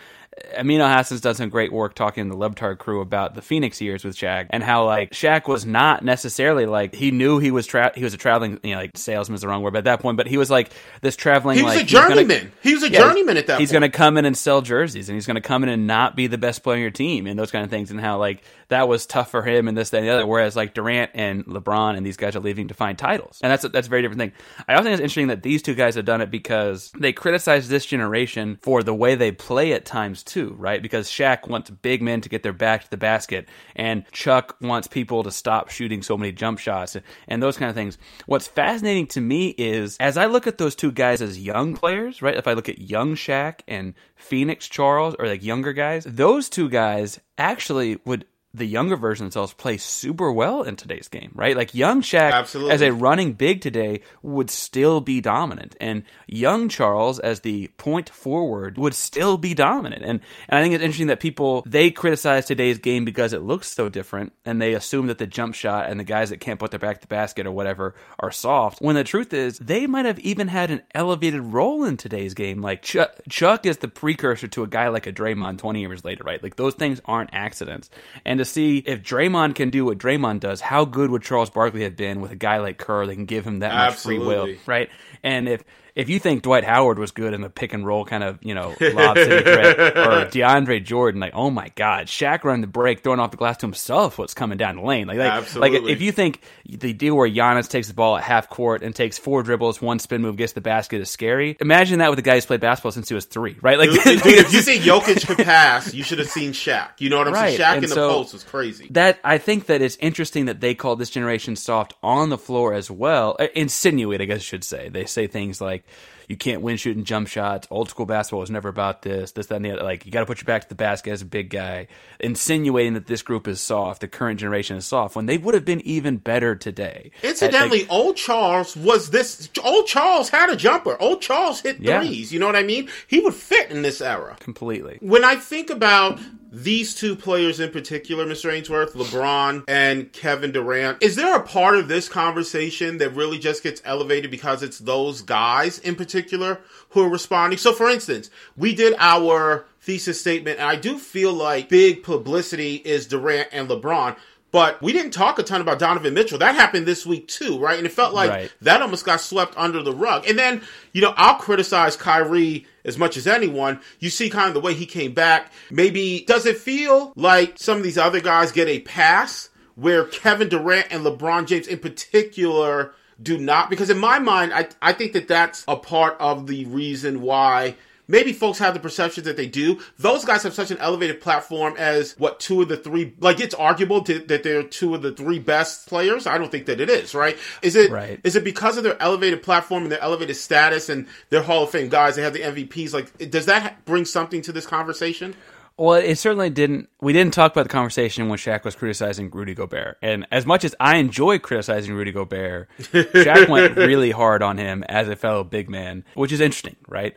[0.58, 3.82] Amin Elhassan's done some great work talking to the Le Batard crew about the Phoenix
[3.82, 7.68] years with Shaq and how like Shaq was not necessarily like he knew he was
[7.68, 9.84] tra- he was a traveling you know like salesman is the wrong word but at
[9.86, 12.52] that point but he was like this traveling he was like, a journeyman.
[12.64, 15.10] He was a yeah, journeyman at that he's going to come in and sell jerseys
[15.10, 17.28] and he's going to come in and not be the best player on your team
[17.28, 19.90] and those kind of things and how like that was tough for him and this
[19.90, 22.74] that and the other whereas like Durant and LeBron and these guys are leaving to
[22.74, 23.40] find titles.
[23.44, 24.32] And that's a, that's a very different thing.
[24.68, 27.68] I also think it's interesting that these two guys have done it because they criticize
[27.68, 31.70] this generation for the way they play at times too right because because Shaq wants
[31.70, 35.70] big men to get their back to the basket, and Chuck wants people to stop
[35.70, 37.98] shooting so many jump shots and those kind of things.
[38.26, 42.22] What's fascinating to me is as I look at those two guys as young players,
[42.22, 42.36] right?
[42.36, 46.70] If I look at young Shaq and Phoenix Charles, or like younger guys, those two
[46.70, 51.56] guys actually would the younger version themselves play super well in today's game, right?
[51.56, 52.74] Like young Shaq Absolutely.
[52.74, 58.10] as a running big today would still be dominant, and young Charles as the point
[58.10, 60.04] forward would still be dominant.
[60.04, 63.72] And and I think it's interesting that people they criticize today's game because it looks
[63.72, 66.72] so different, and they assume that the jump shot and the guys that can't put
[66.72, 68.82] their back to the basket or whatever are soft.
[68.82, 72.62] When the truth is, they might have even had an elevated role in today's game.
[72.62, 76.26] Like Chuck, Chuck is the precursor to a guy like a Draymond twenty years later,
[76.26, 76.44] right?
[76.44, 77.90] Like those things aren't accidents,
[78.26, 81.84] and to see if Draymond can do what Draymond does, how good would Charles Barkley
[81.84, 84.56] have been with a guy like Kerr that can give him that much free will,
[84.66, 84.90] right?
[85.24, 85.64] And if
[85.96, 88.54] if you think Dwight Howard was good in the pick and roll kind of, you
[88.56, 93.02] know, lob city threat, or DeAndre Jordan, like, oh my God, Shaq running the break,
[93.04, 95.08] throwing off the glass to himself, what's coming down the lane.
[95.08, 98.50] Like, like, like if you think the deal where Giannis takes the ball at half
[98.50, 102.10] court and takes four dribbles, one spin move, gets the basket is scary, imagine that
[102.10, 103.78] with a guy who's played basketball since he was three, right?
[103.78, 106.92] Like, Dude, if you think Jokic could pass, you should have seen Shaq.
[107.00, 107.60] You know what I'm Right, saying?
[107.60, 108.88] Shaq and in the so- post was crazy.
[108.92, 112.74] that I think that it's interesting that they call this generation soft on the floor
[112.74, 113.36] as well.
[113.40, 114.90] Uh, Insinuate, I guess I should say.
[114.90, 115.84] They say things like
[116.28, 117.68] you can't win shooting jump shots.
[117.70, 119.84] Old school basketball was never about this, this, that, and the other.
[119.84, 121.88] Like you got to put your back to the basket as a big guy.
[122.22, 125.66] Insinuating that this group is soft, the current generation is soft, when they would have
[125.66, 127.12] been even better today.
[127.24, 129.50] Incidentally, Like, old Charles was this.
[129.64, 130.96] Old Charles had a jumper.
[131.02, 132.00] Old Charles hit Yeah.
[132.00, 132.32] threes.
[132.32, 132.90] You know what I mean?
[133.08, 134.38] He would fit in this era.
[134.40, 134.98] completely.
[135.02, 136.20] When I think about
[136.52, 138.52] these two players in particular, Mr.
[138.52, 143.64] Ainsworth, LeBron and Kevin Durant, is there a part of this conversation that really just
[143.64, 146.60] gets elevated because it's those guys in particular
[146.90, 147.58] who are responding?
[147.58, 152.76] So, for instance, we did our thesis statement, and I do feel like big publicity
[152.76, 154.18] is Durant and LeBron.
[154.52, 156.38] But we didn't talk a ton about Donovan Mitchell.
[156.38, 157.78] That happened this week too, right?
[157.78, 158.52] And it felt like Right.
[158.62, 160.28] that almost got swept under the rug.
[160.28, 160.62] And then,
[160.92, 163.80] you know, I'll criticize Kyrie as much as anyone.
[164.00, 165.52] You see kind of the way he came back.
[165.70, 170.50] Maybe does it feel like some of these other guys get a pass where Kevin
[170.50, 173.70] Durant and LeBron James in particular do not?
[173.70, 177.76] Because in my mind, I, I think that that's a part of the reason why
[178.08, 179.80] maybe folks have the perception that they do.
[180.00, 183.56] Those guys have such an elevated platform as what two of the three, like it's
[183.56, 186.28] arguable to, that they're two of the three best players.
[186.28, 187.38] I don't think that it is, right?
[187.62, 188.20] Is it, Right.
[188.24, 191.70] is it because of their elevated platform and their elevated status and their Hall of
[191.72, 192.16] Fame guys?
[192.16, 192.94] They have the MVPs.
[192.94, 195.36] Like, does that bring something to this conversation?
[195.78, 196.90] Well, it certainly didn't.
[197.02, 199.98] We didn't talk about the conversation when Shaq was criticizing Rudy Gobert.
[200.04, 204.84] And as much as I enjoy criticizing Rudy Gobert, Shaq went really hard on him
[204.84, 207.16] as a fellow big man, which is interesting, right?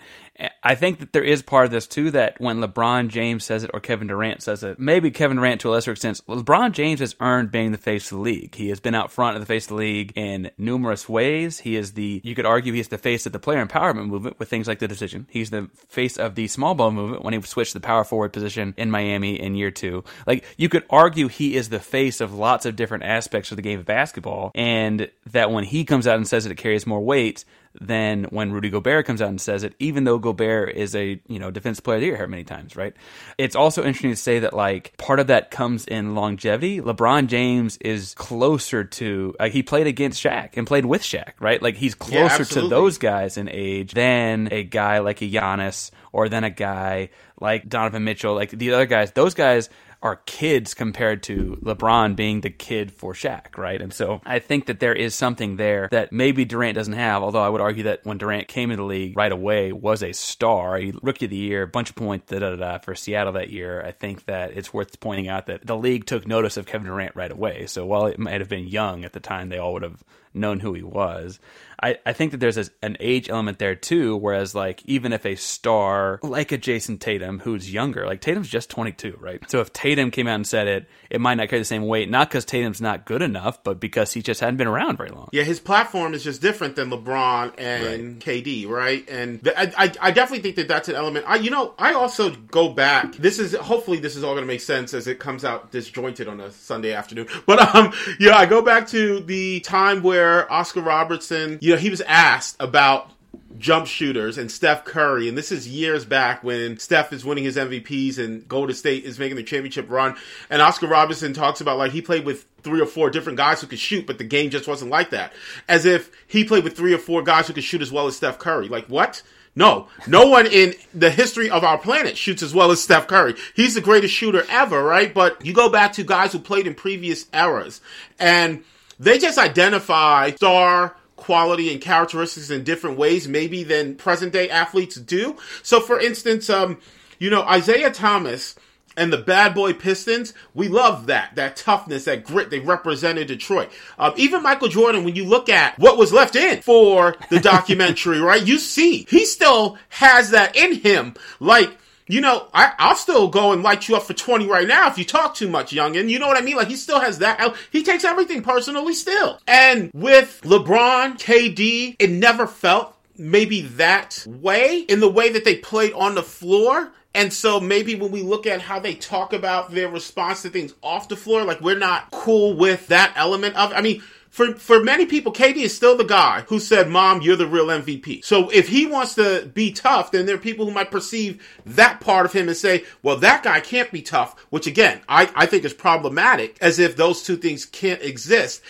[0.65, 3.71] I think that there is part of this too that when LeBron James says it
[3.73, 7.15] or Kevin Durant says it, maybe Kevin Durant to a lesser extent, LeBron James has
[7.21, 8.55] earned being the face of the league.
[8.55, 11.61] He has been out front of the face of the league in numerous ways.
[11.61, 14.49] He is the, you could argue he's the face of the player empowerment movement with
[14.49, 15.29] things like the decision.
[15.31, 18.44] He's the face of the small ball movement when he switched the power forward position
[18.77, 20.05] in Miami in year two.
[20.27, 23.63] Like, you could argue he is the face of lots of different aspects of the
[23.63, 27.01] game of basketball, and that when he comes out and says that it carries more
[27.01, 27.45] weight,
[27.81, 31.39] than when Rudy Gobert comes out and says it, even though Gobert is a, you
[31.39, 32.95] know, defensive player of the year many times, right?
[33.37, 36.81] It's also interesting to say that like part of that comes in longevity.
[36.81, 41.61] LeBron James is closer to like he played against Shaq and played with Shaq, right?
[41.61, 45.91] Like he's Yeah, closer to those guys in age than a guy like a Giannis
[46.13, 47.11] or than a guy
[47.45, 49.13] like Donovan Mitchell, like the other guys.
[49.13, 49.69] Those guys
[50.05, 53.81] are kids compared to LeBron being the kid for Shaq, right?
[53.81, 57.43] And so I think that there is something there that maybe Durant doesn't have, although
[57.43, 60.77] I would argue that when Durant came into the league right away was a star,
[60.77, 63.49] he rookie of the year, bunch of points, da da da, da for Seattle that
[63.49, 63.83] year.
[63.83, 67.17] I think that it's worth pointing out that the league took notice of Kevin Durant
[67.17, 67.65] right away.
[67.67, 70.03] So while it might have been young at the time, they all would have
[70.35, 71.39] known who he was.
[71.83, 75.27] I, I think that there's a, an age element there too, whereas like even if
[75.27, 79.51] a star like a Jayson Tatum who's younger, like Tatum's just 22, right?
[79.51, 82.09] So if Tatum came out and said it, it might not carry the same weight,
[82.09, 85.29] not because Tatum's not good enough, but because he just hadn't been around very long.
[85.33, 89.07] Yeah, his platform is just different than LeBron and KD, right?
[89.11, 91.27] And th- I, I, I definitely think that that's an element.
[91.29, 93.15] I, you know, I also go back.
[93.17, 96.29] This is hopefully this is all going to make sense as it comes out disjointed
[96.29, 97.29] on a Sunday afternoon.
[97.47, 101.91] But um, yeah, I go back to the time where Oscar Robertson, you know, he
[101.91, 103.11] was asked about
[103.59, 105.29] jump shooters and Steph Curry.
[105.29, 109.19] And this is years back when Steph is winning his MVPs and Golden State is
[109.19, 110.17] making the championship run.
[110.51, 113.67] And Oscar Robertson talks about like he played with three or four different guys who
[113.67, 115.33] could shoot, but the game just wasn't like that.
[115.69, 118.17] As if he played with three or four guys who could shoot as well as
[118.17, 118.69] Steph Curry.
[118.69, 119.23] Like what?
[119.57, 123.37] No, no one in the history of our planet shoots as well as Steph Curry.
[123.55, 125.15] He's the greatest shooter ever, right?
[125.15, 127.81] But you go back to guys who played in previous eras
[128.19, 128.65] and
[128.99, 134.97] they just identify star quality and characteristics in different ways, maybe than present day athletes
[134.97, 135.37] do.
[135.63, 136.81] So, for instance, um,
[137.19, 138.57] you know, Isiah Thomas
[138.97, 143.71] and the bad boy Pistons, we love that, that toughness, that grit they represented Detroit.
[143.99, 148.21] Um, even Michael Jordan, when you look at what was left in for the documentary,
[148.21, 151.15] right, you see he still has that in him.
[151.41, 154.89] Like, you know, I, I'll still go and light you up for 20 right now
[154.89, 156.09] if you talk too much, youngin.
[156.09, 156.57] You know what I mean?
[156.57, 157.57] Like, he still has that.
[157.71, 159.39] He takes everything personally still.
[159.47, 165.57] And with LeBron, KD, it never felt maybe that way in the way that they
[165.57, 166.93] played on the floor.
[167.15, 170.75] And so maybe when we look at how they talk about their response to things
[170.83, 174.03] off the floor, like we're not cool with that element of, I mean,
[174.35, 177.71] for for many people, KD is still the guy who said, "Mom, you're the real
[177.71, 181.41] MVP." So if he wants to be tough, then there are people who might perceive
[181.65, 185.31] that part of him and say, "Well, that guy can't be tough," which again, I,
[185.37, 188.63] I think is problematic, as if those two things can't exist.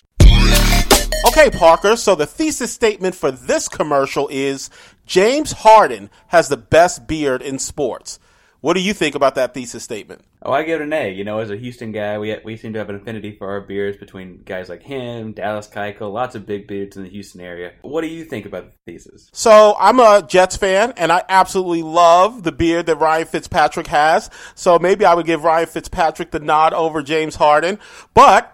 [1.28, 4.68] Okay, Parker, so the thesis statement for this commercial is
[5.06, 8.18] James Harden has the best beard in sports.
[8.64, 10.22] What do you think about that thesis statement?
[10.40, 11.12] Oh, I give it an A.
[11.12, 13.60] You know, as a Houston guy, we we seem to have an affinity for our
[13.60, 17.72] beards between guys like him, Dallas Keuchel, lots of big beards in the Houston area.
[17.82, 19.28] What do you think about the thesis?
[19.34, 24.30] So I'm a Jets fan, and I absolutely love the beard that Ryan Fitzpatrick has.
[24.54, 27.78] So maybe I would give Ryan Fitzpatrick the nod over James Harden,
[28.14, 28.53] but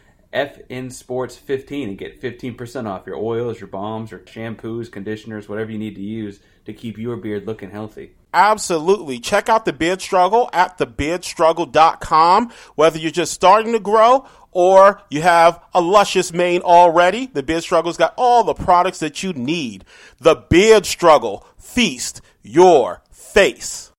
[0.33, 5.71] FN Sports 15 and get 15% off your oils, your balms, your shampoos, conditioners, whatever
[5.71, 8.11] you need to use to keep your beard looking healthy.
[8.33, 9.19] Absolutely.
[9.19, 12.51] Check out the Beard Struggle at thebeardstruggle.com.
[12.75, 17.63] Whether you're just starting to grow or you have a luscious mane already, the Beard
[17.63, 19.83] Struggle's got all the products that you need.
[20.19, 21.45] The Beard Struggle.
[21.57, 23.90] Feast your face.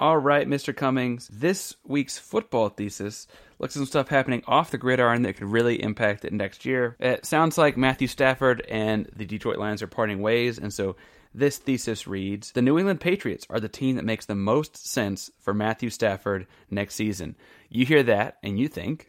[0.00, 0.74] All right, Mr.
[0.74, 1.28] Cummings.
[1.30, 3.26] This week's football thesis
[3.58, 6.96] looks at some stuff happening off the gridiron that could really impact it next year.
[6.98, 10.96] It sounds like Matthew Stafford and the Detroit Lions are parting ways, and so
[11.34, 15.30] this thesis reads The New England Patriots are the team that makes the most sense
[15.38, 17.36] for Matthew Stafford next season.
[17.68, 19.06] You hear that, and you think.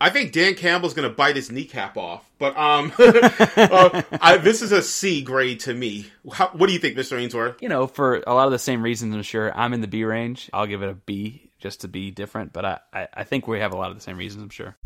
[0.00, 2.28] I think Dan Campbell's going to bite his kneecap off.
[2.38, 6.06] But um, uh, I, this is a C grade to me.
[6.32, 7.20] How, what do you think, Mr.
[7.20, 7.60] Ainsworth?
[7.60, 10.04] You know, for a lot of the same reasons, I'm sure I'm in the B
[10.04, 10.48] range.
[10.54, 13.60] I'll give it a B just to be different, but I, I, I think we
[13.60, 14.76] have a lot of the same reasons, I'm sure.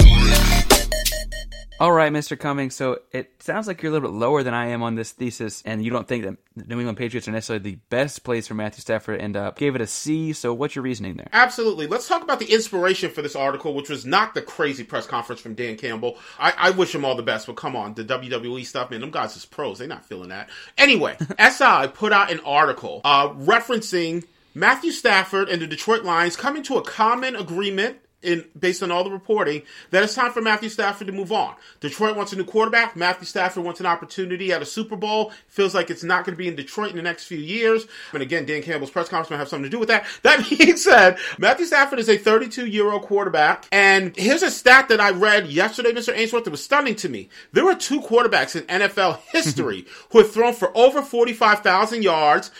[1.80, 2.38] All right, Mr.
[2.38, 2.76] Cummings.
[2.76, 5.60] So it sounds like you're a little bit lower than I am on this thesis,
[5.66, 8.54] and you don't think that the New England Patriots are necessarily the best place for
[8.54, 9.58] Matthew Stafford to end up.
[9.58, 10.32] Gave it a C.
[10.32, 11.28] So what's your reasoning there?
[11.32, 11.88] Absolutely.
[11.88, 15.40] Let's talk about the inspiration for this article, which was not the crazy press conference
[15.40, 16.16] from Dan Campbell.
[16.38, 19.10] I, I wish him all the best, but come on, the WWE stuff, man, them
[19.10, 19.78] guys is pros.
[19.78, 20.50] They're not feeling that.
[20.78, 24.24] Anyway, SI put out an article uh, referencing
[24.54, 29.04] Matthew Stafford and the Detroit Lions coming to a common agreement in based on all
[29.04, 31.54] the reporting that it's time for Matthew Stafford to move on.
[31.80, 32.96] Detroit wants a new quarterback.
[32.96, 35.32] Matthew Stafford wants an opportunity at a Super Bowl.
[35.48, 37.86] Feels like it's not going to be in Detroit in the next few years.
[38.12, 40.06] And again, Dan Campbell's press conference might have something to do with that.
[40.22, 43.66] That being said, Matthew Stafford is a 32 year old quarterback.
[43.70, 46.16] And here's a stat that I read yesterday, Mr.
[46.16, 47.28] Ainsworth, that was stunning to me.
[47.52, 52.50] There were two quarterbacks in NFL history who have thrown for over 45,000 yards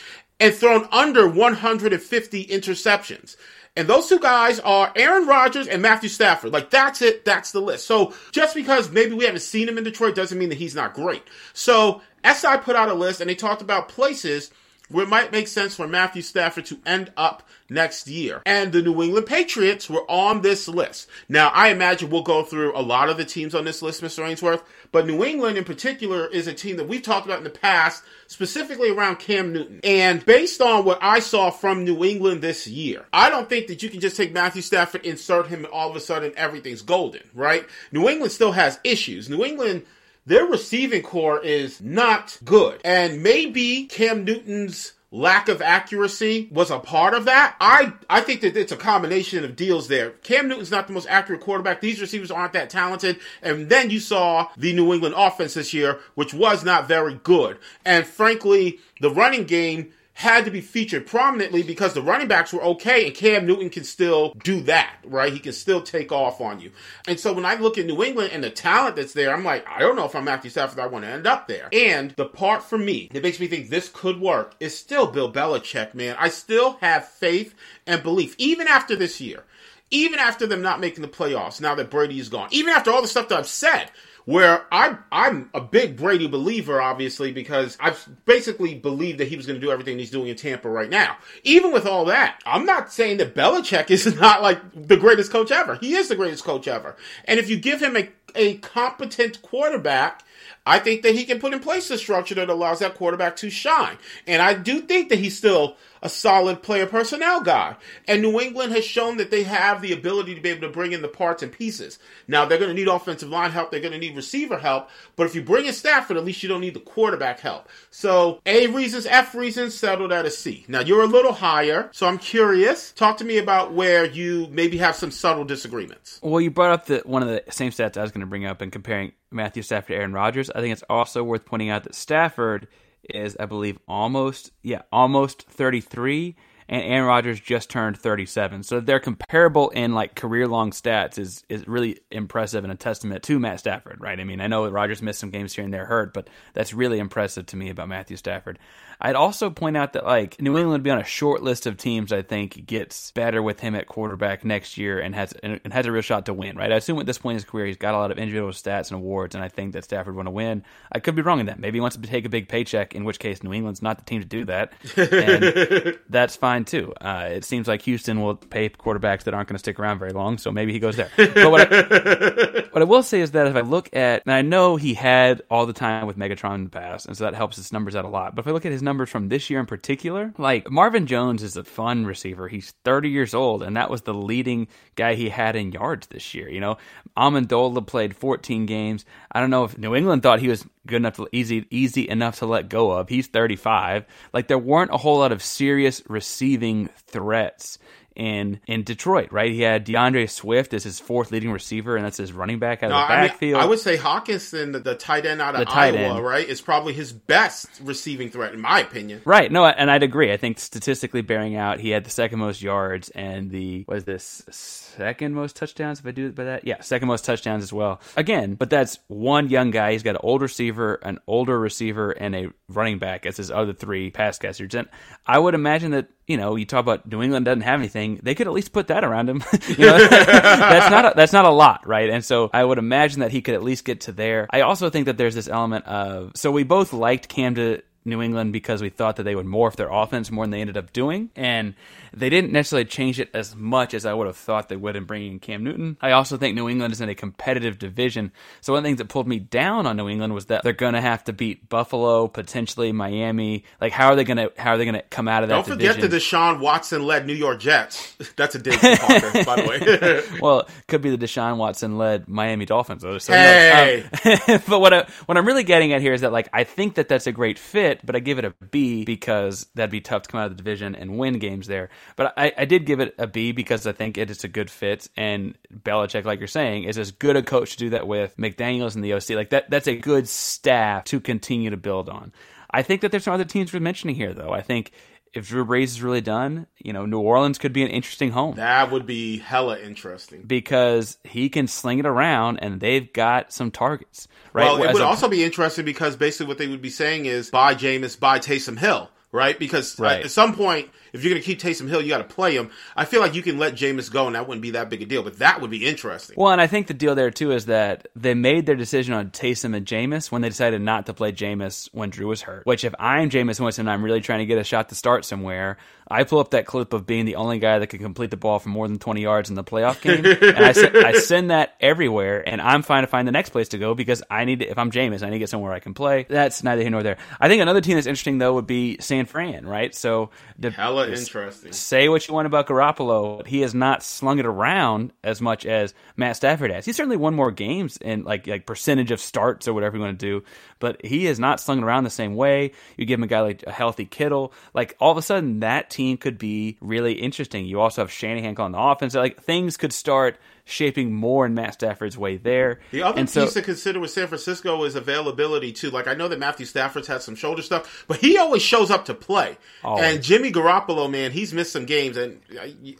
[0.40, 3.36] and thrown under 150 interceptions.
[3.76, 6.52] And those two guys are Aaron Rodgers and Matthew Stafford.
[6.52, 7.24] Like, that's it.
[7.24, 7.86] That's the list.
[7.86, 10.94] So, just because maybe we haven't seen him in Detroit doesn't mean that he's not
[10.94, 11.24] great.
[11.54, 14.52] So, SI put out a list and they talked about places
[14.90, 18.42] where it might make sense for Matthew Stafford to end up next year.
[18.44, 21.08] And the New England Patriots were on this list.
[21.28, 24.28] Now, I imagine we'll go through a lot of the teams on this list, Mr.
[24.28, 24.62] Ainsworth,
[24.92, 28.04] but New England in particular is a team that we've talked about in the past,
[28.26, 29.80] specifically around Cam Newton.
[29.82, 33.82] And based on what I saw from New England this year, I don't think that
[33.82, 37.22] you can just take Matthew Stafford, insert him, and all of a sudden everything's golden,
[37.34, 37.66] right?
[37.90, 39.30] New England still has issues.
[39.30, 39.84] New England
[40.26, 42.80] their receiving core is not good.
[42.84, 47.54] And maybe Cam Newton's lack of accuracy was a part of that.
[47.60, 50.10] I I think that it's a combination of deals there.
[50.10, 51.80] Cam Newton's not the most accurate quarterback.
[51.80, 53.20] These receivers aren't that talented.
[53.40, 57.58] And then you saw the New England offense this year, which was not very good.
[57.84, 62.62] And frankly, the running game had to be featured prominently because the running backs were
[62.62, 65.32] okay and Cam Newton can still do that, right?
[65.32, 66.70] He can still take off on you.
[67.06, 69.66] And so when I look at New England and the talent that's there, I'm like,
[69.68, 71.68] I don't know if I'm Matthew Stafford, I want to end up there.
[71.72, 75.32] And the part for me that makes me think this could work is still Bill
[75.32, 76.16] Belichick, man.
[76.18, 77.54] I still have faith
[77.86, 79.44] and belief, even after this year
[79.90, 83.02] even after them not making the playoffs, now that Brady is gone, even after all
[83.02, 83.90] the stuff that I've said,
[84.24, 89.46] where I'm I'm a big Brady believer, obviously, because I've basically believed that he was
[89.46, 91.16] going to do everything he's doing in Tampa right now.
[91.42, 95.50] Even with all that, I'm not saying that Belichick is not like the greatest coach
[95.50, 95.76] ever.
[95.76, 96.96] He is the greatest coach ever.
[97.26, 100.22] And if you give him a, a competent quarterback,
[100.66, 103.50] I think that he can put in place a structure that allows that quarterback to
[103.50, 103.98] shine.
[104.26, 107.74] And I do think that he's still a solid player personnel guy.
[108.06, 110.92] And New England has shown that they have the ability to be able to bring
[110.92, 111.98] in the parts and pieces.
[112.28, 115.26] Now, they're going to need offensive line help, they're going to need receiver help, but
[115.26, 117.68] if you bring in Stafford, at least you don't need the quarterback help.
[117.90, 120.66] So, A reasons, F reasons, settled at a C.
[120.68, 122.92] Now, you're a little higher, so I'm curious.
[122.92, 126.20] Talk to me about where you maybe have some subtle disagreements.
[126.22, 128.44] Well, you brought up the one of the same stats I was going to bring
[128.44, 130.50] up in comparing Matthew Stafford to Aaron Rodgers.
[130.50, 132.68] I think it's also worth pointing out that Stafford
[133.10, 136.36] is, I believe, almost yeah, almost 33,
[136.68, 138.62] and Aaron Rodgers just turned 37.
[138.62, 143.22] So they're comparable in like career long stats is is really impressive and a testament
[143.24, 144.18] to Matt Stafford, right?
[144.18, 146.98] I mean, I know Rodgers missed some games here and there hurt, but that's really
[146.98, 148.58] impressive to me about Matthew Stafford.
[149.00, 151.76] I'd also point out that like New England would be on a short list of
[151.76, 155.86] teams I think gets better with him at quarterback next year and has and has
[155.86, 156.56] a real shot to win.
[156.56, 156.72] Right?
[156.72, 158.90] I assume at this point in his career he's got a lot of individual stats
[158.90, 160.64] and awards, and I think that Stafford want to win.
[160.92, 161.58] I could be wrong in that.
[161.58, 164.04] Maybe he wants to take a big paycheck, in which case New England's not the
[164.04, 166.92] team to do that, and that's fine too.
[167.00, 170.12] Uh, it seems like Houston will pay quarterbacks that aren't going to stick around very
[170.12, 171.10] long, so maybe he goes there.
[171.16, 174.42] But what I, what I will say is that if I look at, and I
[174.42, 177.56] know he had all the time with Megatron in the past, and so that helps
[177.56, 178.36] his numbers out a lot.
[178.36, 181.42] But if I look at his numbers from this year in particular, like Marvin Jones
[181.42, 182.46] is a fun receiver.
[182.46, 186.34] He's 30 years old, and that was the leading guy he had in yards this
[186.34, 186.48] year.
[186.48, 186.78] You know,
[187.16, 189.04] Amendola played 14 games.
[189.32, 192.38] I don't know if New England thought he was good enough to easy easy enough
[192.38, 193.08] to let go of.
[193.08, 194.04] He's 35.
[194.32, 197.78] Like there weren't a whole lot of serious receiving threats
[198.16, 199.50] in in Detroit, right?
[199.50, 202.90] He had DeAndre Swift as his fourth leading receiver, and that's his running back out
[202.90, 203.60] No, of the I, mean, backfield.
[203.62, 206.24] I would say Hockenson, the, the tight end out of Iowa, end.
[206.24, 209.22] right, is probably his best receiving threat, in my opinion.
[209.24, 209.50] Right.
[209.50, 210.32] No, and I'd agree.
[210.32, 214.04] I think statistically bearing out, he had the second most yards and the what is
[214.04, 216.00] this second most touchdowns?
[216.00, 218.00] If I do it by that, yeah, second most touchdowns as well.
[218.16, 219.92] Again, but that's one young guy.
[219.92, 223.72] He's got an old receiver, an older receiver, and a running back as his other
[223.72, 224.74] three pass catchers.
[224.74, 224.88] And
[225.26, 228.20] I would imagine that you know you talk about New England doesn't have anything.
[228.22, 229.42] They could at least put that around him.
[229.68, 232.10] you know, that's not a, that's not a lot, right?
[232.10, 234.46] And so I would imagine that he could at least get to there.
[234.50, 238.20] I also think that there's this element of so we both liked Cam to New
[238.20, 240.92] England because we thought that they would morph their offense more than they ended up
[240.92, 241.30] doing.
[241.34, 241.74] And
[242.12, 245.04] they didn't necessarily change it as much as I would have thought they would in
[245.04, 245.96] bringing in Cam Newton.
[246.00, 248.32] I also think New England is in a competitive division.
[248.60, 250.72] So one of the things that pulled me down on New England was that they're
[250.72, 253.64] going to have to beat Buffalo, potentially Miami.
[253.80, 255.54] Like, how are they going to how are they going to come out of that
[255.54, 256.10] Don't forget division?
[256.10, 258.14] the Deshaun Watson led New York Jets.
[258.36, 260.38] That's a dig Parker, by the way.
[260.40, 263.02] well, it could be the Deshaun Watson led Miami Dolphins.
[263.02, 264.02] So Hey!
[264.02, 266.94] Um, but what I, what I'm really getting at here is that like I think
[266.94, 270.22] that that's a great fit, but I give it a B because that'd be tough
[270.22, 271.90] to come out of the division and win games there.
[272.16, 274.70] But I, I did give it a B because I think it is a good
[274.70, 278.36] fit, and Belichick, like you're saying, is as good a coach to do that with.
[278.36, 282.32] McDaniels and the OC, like that, that's a good staff to continue to build on.
[282.70, 284.50] I think that there's some other teams we're mentioning here, though.
[284.50, 284.90] I think
[285.34, 288.54] if Drew Brees is really done, you know, New Orleans could be an interesting home
[288.56, 290.42] that would be hella interesting.
[290.46, 294.64] because he can sling it around and they've got some targets, right?
[294.64, 297.26] Well, it As would a- also be interesting because basically what they would be saying
[297.26, 299.58] is buy Jameis, buy Taysom Hill, right?
[299.58, 300.24] Because Right.
[300.24, 302.70] at some point, if you're going to keep Taysom Hill, you got to play him.
[302.96, 305.06] I feel like you can let Jameis go, and that wouldn't be that big a
[305.06, 305.22] deal.
[305.22, 306.34] But that would be interesting.
[306.36, 309.30] well, and I think the deal there too is that they made their decision on
[309.30, 312.66] Taysom and Jameis when they decided not to play Jameis when Drew was hurt.
[312.66, 315.24] Which, if I'm Jameis Winston, and I'm really trying to get a shot to start
[315.24, 315.78] somewhere.
[316.06, 318.58] I pull up that clip of being the only guy that can complete the ball
[318.58, 321.74] for more than 20 yards in the playoff game, and I, se- I send that
[321.80, 322.46] everywhere.
[322.46, 324.76] And I'm fine to find the next place to go because I need to, if
[324.78, 326.26] I'm Jameis, I need to get somewhere I can play.
[326.28, 327.16] That's neither here nor there.
[327.40, 329.94] I think another team that's interesting though would be San Fran, right?
[329.94, 330.72] So the,
[331.04, 331.72] Hella interesting.
[331.72, 335.94] say what you want about Garoppolo, he has not slung it around as much as
[336.16, 336.84] Matt Stafford has.
[336.84, 340.18] He's certainly won more games in like like percentage of starts or whatever you want
[340.18, 340.44] to do,
[340.84, 342.72] but he is not slung around the same way.
[342.98, 345.88] You give him a guy like a healthy Kittle, like all of a sudden that
[345.88, 347.64] team could be really interesting.
[347.64, 349.14] You also have Shanahan calling the offense.
[349.14, 352.80] Like things could start shaping more in Matt Stafford's way there.
[352.90, 355.88] The other and so, piece to consider with San Francisco is availability too.
[355.88, 359.06] Like I know that Matthew Stafford's had some shoulder stuff, but he always shows up
[359.06, 359.56] to play.
[359.82, 360.04] Always.
[360.04, 362.42] And Jimmy Garoppolo, man, he's missed some games, and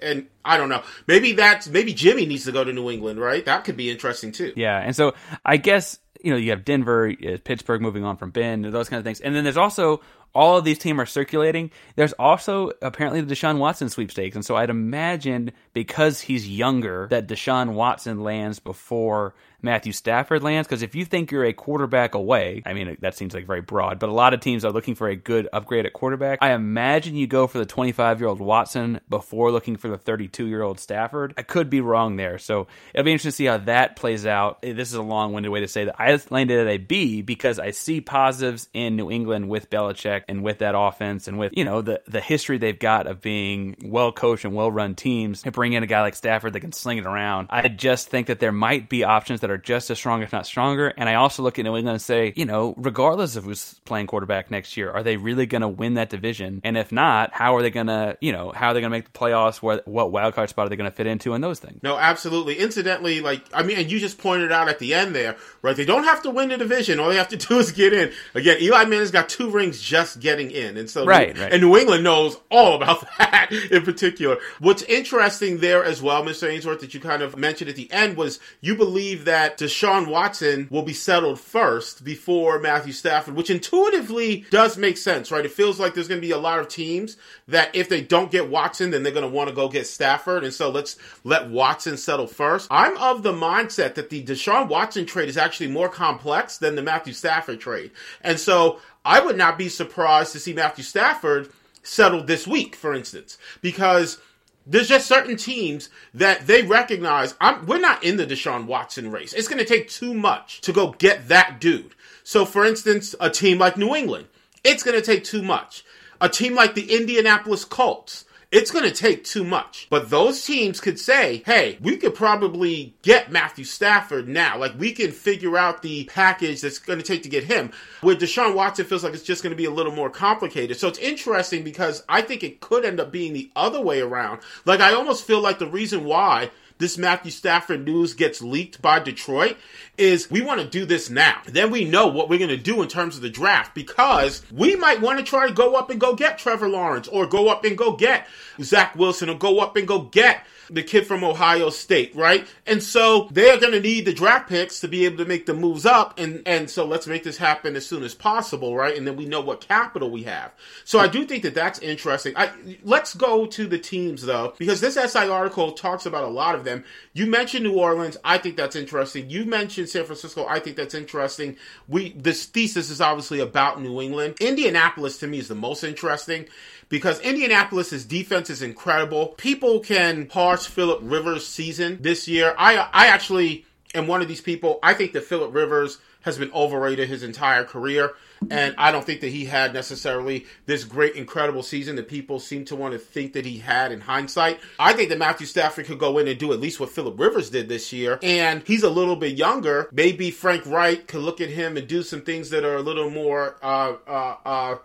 [0.01, 0.82] and I don't know.
[1.07, 3.45] Maybe that's maybe Jimmy needs to go to New England, right?
[3.45, 4.55] That could be interesting too.
[4.57, 5.12] Yeah, and so
[5.45, 7.12] I guess you know you have Denver,
[7.45, 10.01] Pittsburgh moving on from Ben, those kind of things, and then there's also
[10.35, 11.70] all of these teams are circulating.
[11.95, 17.29] There's also apparently the Deshaun Watson sweepstakes, and so I'd imagine because he's younger that
[17.29, 19.35] Deshaun Watson lands before
[19.65, 20.69] Matthew Stafford lands.
[20.69, 23.99] Because if you think you're a quarterback away, I mean, that seems like very broad,
[23.99, 26.39] but a lot of teams are looking for a good upgrade at quarterback.
[26.43, 30.47] I imagine you go for the 25 year old Watson before looking for the 32
[30.47, 31.35] year old Stafford.
[31.37, 32.39] I could be wrong there.
[32.39, 34.62] So it'll be interesting to see how that plays out.
[34.62, 37.59] This is a long winded way to say that I landed at a B because
[37.59, 41.65] I see positives in New England with Belichick and with that offense and with, you
[41.65, 45.53] know, the, the history they've got of being well coached and well run teams and
[45.53, 47.49] bring in a guy like Stafford that can sling it around.
[47.51, 50.47] I just think that there might be options that are just as strong, if not
[50.47, 50.89] stronger.
[50.97, 54.07] And I also look at New England and say, you know, regardless of who's playing
[54.07, 56.61] quarterback next year, are they really going to win that division?
[56.65, 58.97] And if not, how are they going to, you know, how are they going to
[58.97, 59.63] make the playoffs?
[59.63, 61.83] What, what wild card spot are they going to fit into and those things?
[61.83, 62.59] No, absolutely.
[62.59, 65.77] Incidentally, like, I mean, and you just pointed out at the end there, right?
[65.77, 67.01] They don't have to win the division.
[67.01, 68.13] All they have to do is get in.
[68.35, 70.77] Again, Eli Manning's got two rings just getting in.
[70.77, 71.53] And so, right, New, right.
[71.53, 74.39] and New England knows all about that in particular.
[74.59, 76.49] What's interesting there as well, Mr.
[76.49, 80.68] Ainsworth, that you kind of mentioned at the end was you believe that Deshaun Watson
[80.70, 85.45] will be settled first before Matthew Stafford, which intuitively does make sense, right?
[85.45, 87.16] It feels like there's going to be a lot of teams
[87.49, 90.45] that if they don't get Watson, then they're going to want to go get Stafford.
[90.45, 92.68] And so let's let Watson settle first.
[92.70, 96.82] I'm of the mindset that the Deshaun Watson trade is actually more complex than the
[96.82, 97.90] Matthew Stafford trade.
[98.22, 101.51] And so I would not be surprised to see Matthew Stafford
[101.82, 104.18] settled this week, for instance, because
[104.67, 109.33] there's just certain teams that they recognize I'm, we're not in the Deshaun Watson race.
[109.33, 111.95] It's going to take too much to go get that dude.
[112.23, 114.27] So, for instance, a team like New England,
[114.62, 115.85] it's going to take too much.
[116.21, 118.25] A team like the Indianapolis Colts,
[118.55, 119.89] it's going to take too much.
[119.91, 124.57] But those teams could say, hey, we could probably get Matthew Stafford now.
[124.57, 127.73] Like, we can figure out the package that's going to take to get him.
[128.01, 130.77] With Deshaun Watson, feels like it's just going to be a little more complicated.
[130.77, 134.41] So it's interesting because I think it could end up being the other way around.
[134.65, 138.99] Like, I almost feel like the reason why this Matthew Stafford news gets leaked by
[138.99, 139.57] Detroit
[139.97, 141.41] is we want to do this now.
[141.47, 144.75] Then we know what we're going to do in terms of the draft because we
[144.77, 147.64] might want to try to go up and go get Trevor Lawrence or go up
[147.64, 148.27] and go get
[148.61, 152.47] Zach Wilson or go up and go get the kid from Ohio State, right?
[152.67, 155.55] And so they're going to need the draft picks to be able to make the
[155.55, 156.19] moves up.
[156.19, 158.97] And, and so let's make this happen as soon as possible, right?
[158.97, 160.53] And then we know what capital we have.
[160.85, 162.35] So I do think that that's interesting.
[162.37, 162.53] I,
[162.83, 166.65] let's go to the teams though, because this SI article talks about a lot of
[166.65, 166.85] them.
[167.12, 168.17] You mentioned New Orleans.
[168.25, 169.31] I think that's interesting.
[169.31, 170.47] You mentioned San Francisco.
[170.47, 171.57] I think that's interesting.
[171.89, 174.37] We, this thesis is obviously about New England.
[174.41, 176.47] Indianapolis to me is the most interesting
[176.95, 179.34] because Indianapolis's defense is incredible.
[179.36, 182.55] People can parse Philip Rivers' season this year.
[182.57, 183.66] I I actually
[183.97, 184.78] am one of these people.
[184.80, 188.12] I think that Philip Rivers has been overrated his entire career.
[188.49, 192.64] And I don't think that he had necessarily this great, incredible season that people seem
[192.66, 194.61] to want to think that he had in hindsight.
[194.78, 197.51] I think that Matthew Stafford could go in and do at least what Philip Rivers
[197.51, 198.20] did this year.
[198.22, 199.88] And he's a little bit younger.
[199.90, 203.11] Maybe Frank Reich could look at him and do some things that are a little
[203.11, 204.76] more, uh, uh, uh,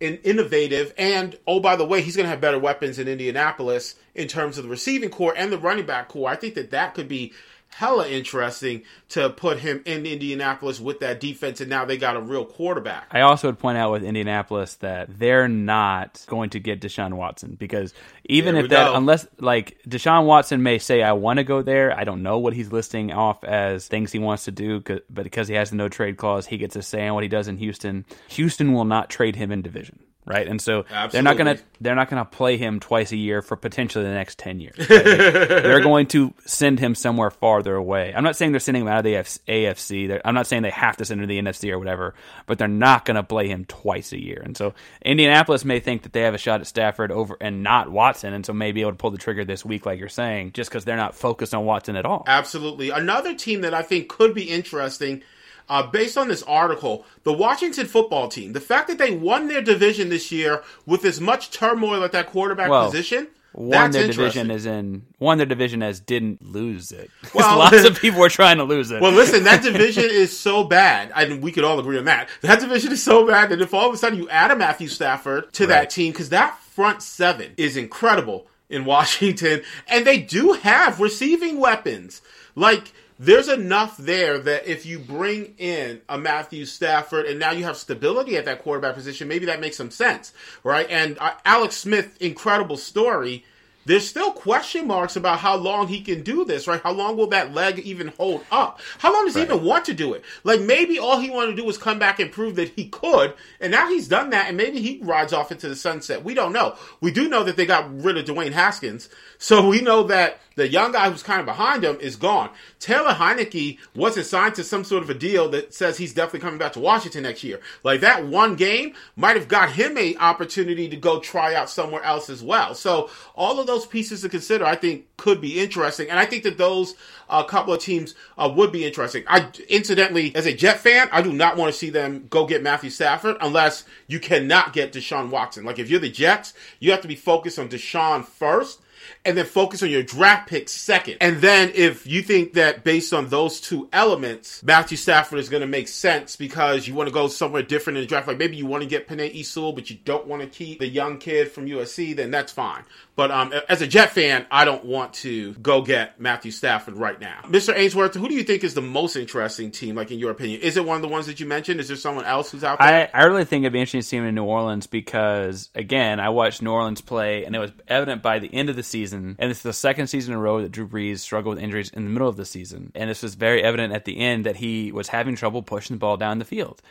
[0.00, 0.92] in, innovative.
[0.98, 4.58] And oh, by the way, he's going to have better weapons in Indianapolis in terms
[4.58, 6.28] of the receiving core and the running back core.
[6.28, 7.32] I think that that could be
[7.70, 12.20] hella interesting to put him in Indianapolis with that defense, and now they got a
[12.20, 13.06] real quarterback.
[13.10, 17.56] I also would point out with Indianapolis that they're not going to get Deshaun Watson
[17.58, 17.94] because
[18.24, 18.94] even if that, go.
[18.94, 22.52] unless like Deshaun Watson may say, I want to go there, I don't know what
[22.52, 25.88] he's listing off as things he wants to do, but because he has the no
[25.88, 28.04] trade clause, he gets a say on what he does in Houston.
[28.28, 30.00] Houston will not trade him in division.
[30.26, 33.56] Right, and so they're not gonna they're not gonna play him twice a year for
[33.56, 34.78] potentially the next ten years.
[34.78, 34.86] right?
[34.88, 38.12] they're going to send him somewhere farther away.
[38.14, 40.08] I'm not saying they're sending him out of the AFC.
[40.08, 42.14] They're, I'm not saying they have to send him to the NFC or whatever,
[42.46, 44.42] but they're not going to play him twice a year.
[44.44, 47.90] And so Indianapolis may think that they have a shot at Stafford over and not
[47.90, 50.52] Watson, and so may be able to pull the trigger this week, like you're saying,
[50.52, 52.24] just because they're not focused on Watson at all.
[52.26, 52.90] Absolutely.
[52.90, 55.22] Another team that I think could be interesting,
[55.70, 58.52] uh, based on this article, the Washington football team.
[58.52, 62.26] The fact that they won their division this year with as much turmoil at that
[62.26, 63.28] quarterback Well, position.
[63.52, 67.10] Won their division is in won their division as didn't lose it.
[67.34, 69.00] Well- lots of people were trying to lose it.
[69.00, 72.28] Well, listen, that division is so bad, and we could all agree on that.
[72.42, 74.88] That division is so bad that if all of a sudden you add a Matthew
[74.88, 80.52] Stafford to that team, because that front seven is incredible in Washington, and they do
[80.52, 82.22] have receiving weapons.
[82.54, 87.64] Like, there's enough there that if you bring in a Matthew Stafford and now you
[87.64, 90.32] have stability at that quarterback position, maybe that makes some sense,
[90.64, 90.88] right?
[90.88, 93.44] And uh, Alex Smith, incredible story
[93.86, 96.80] there's still question marks about how long he can do this, right?
[96.82, 98.80] How long will that leg even hold up?
[98.98, 99.48] How long does right.
[99.48, 100.22] he even want to do it?
[100.44, 103.34] Like maybe all he wanted to do was come back and prove that he could,
[103.60, 106.22] and now he's done that, and maybe he rides off into the sunset.
[106.22, 106.76] We don't know.
[107.00, 110.68] We do know that they got rid of Dwayne Haskins, so we know that the
[110.68, 112.50] young guy who's kind of behind him is gone.
[112.78, 116.58] Taylor Heinicke wasn't signed to some sort of a deal that says he's definitely coming
[116.58, 117.60] back to Washington next year.
[117.82, 122.02] Like that one game might have got him a opportunity to go try out somewhere
[122.02, 122.74] else as well.
[122.74, 126.42] So all of those pieces to consider, I think, could be interesting, and I think
[126.44, 126.94] that those
[127.28, 129.22] a uh, couple of teams uh, would be interesting.
[129.28, 132.60] I incidentally, as a Jet fan, I do not want to see them go get
[132.60, 135.64] Matthew Stafford unless you cannot get Deshaun Watson.
[135.64, 138.80] Like if you're the Jets, you have to be focused on Deshaun first
[139.24, 141.18] and then focus on your draft pick second.
[141.20, 145.62] And then if you think that based on those two elements, Matthew Stafford is going
[145.62, 148.56] to make sense because you want to go somewhere different in the draft, like maybe
[148.56, 151.50] you want to get Penei Sewell, but you don't want to keep the young kid
[151.52, 152.84] from USC, then that's fine.
[153.20, 157.20] But um, as a Jet fan, I don't want to go get Matthew Stafford right
[157.20, 157.40] now.
[157.44, 157.76] Mr.
[157.76, 160.62] Ainsworth, who do you think is the most interesting team, like in your opinion?
[160.62, 161.80] Is it one of the ones that you mentioned?
[161.80, 163.10] Is there someone else who's out there?
[163.14, 166.18] I, I really think it'd be interesting to see him in New Orleans because, again,
[166.18, 169.36] I watched New Orleans play, and it was evident by the end of the season,
[169.38, 172.04] and it's the second season in a row that Drew Brees struggled with injuries in
[172.04, 172.92] the middle of the season.
[172.94, 176.00] And this was very evident at the end that he was having trouble pushing the
[176.00, 176.82] ball down the field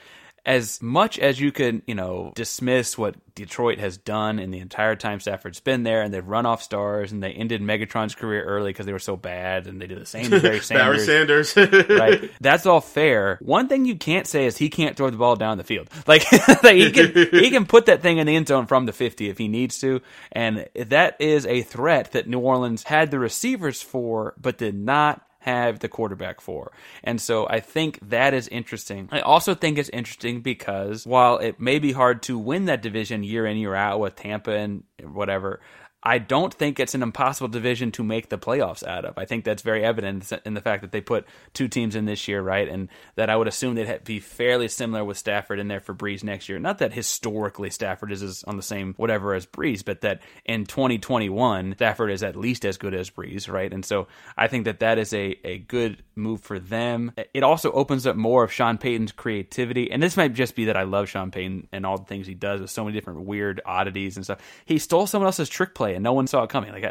[0.45, 4.95] as much as you could, you know, dismiss what Detroit has done in the entire
[4.95, 8.71] time Stafford's been there, and they've run off stars, and they ended Megatron's career early
[8.71, 11.05] because they were so bad, and they did the same to Barry Sanders.
[11.05, 12.31] Barry Sanders, right?
[12.41, 13.37] That's all fair.
[13.41, 15.89] One thing you can't say is he can't throw the ball down the field.
[16.09, 16.31] Like,
[16.63, 19.29] like he can, he can put that thing in the end zone from the fifty
[19.29, 23.79] if he needs to, and that is a threat that New Orleans had the receivers
[23.81, 26.71] for, but did not have the quarterback for.
[27.03, 29.09] And so I think that is interesting.
[29.11, 33.23] I also think it's interesting because while it may be hard to win that division
[33.23, 35.61] year in, year out with Tampa and whatever,
[36.01, 39.17] I don't think it's an impossible division to make the playoffs out of.
[39.17, 42.25] I think that's very evident in the fact that they put two teams in this
[42.27, 42.69] year, right?
[42.69, 46.23] And that I would assume they'd be fairly similar with Stafford in there for Brees
[46.23, 46.57] next year.
[46.57, 51.73] Not that historically Stafford is on the same whatever as Brees, but that in 2021
[51.75, 53.73] Stafford is at least as good as Brees, right?
[53.73, 57.11] And so I think that that is a, a good move for them.
[57.33, 59.91] It also opens up more of Sean Payton's creativity.
[59.91, 62.35] And this might just be that I love Sean Payton and all the things he
[62.35, 64.39] does with so many different weird oddities and stuff.
[64.63, 66.71] He stole someone else's trick play play, and no one saw it coming.
[66.71, 66.85] Like,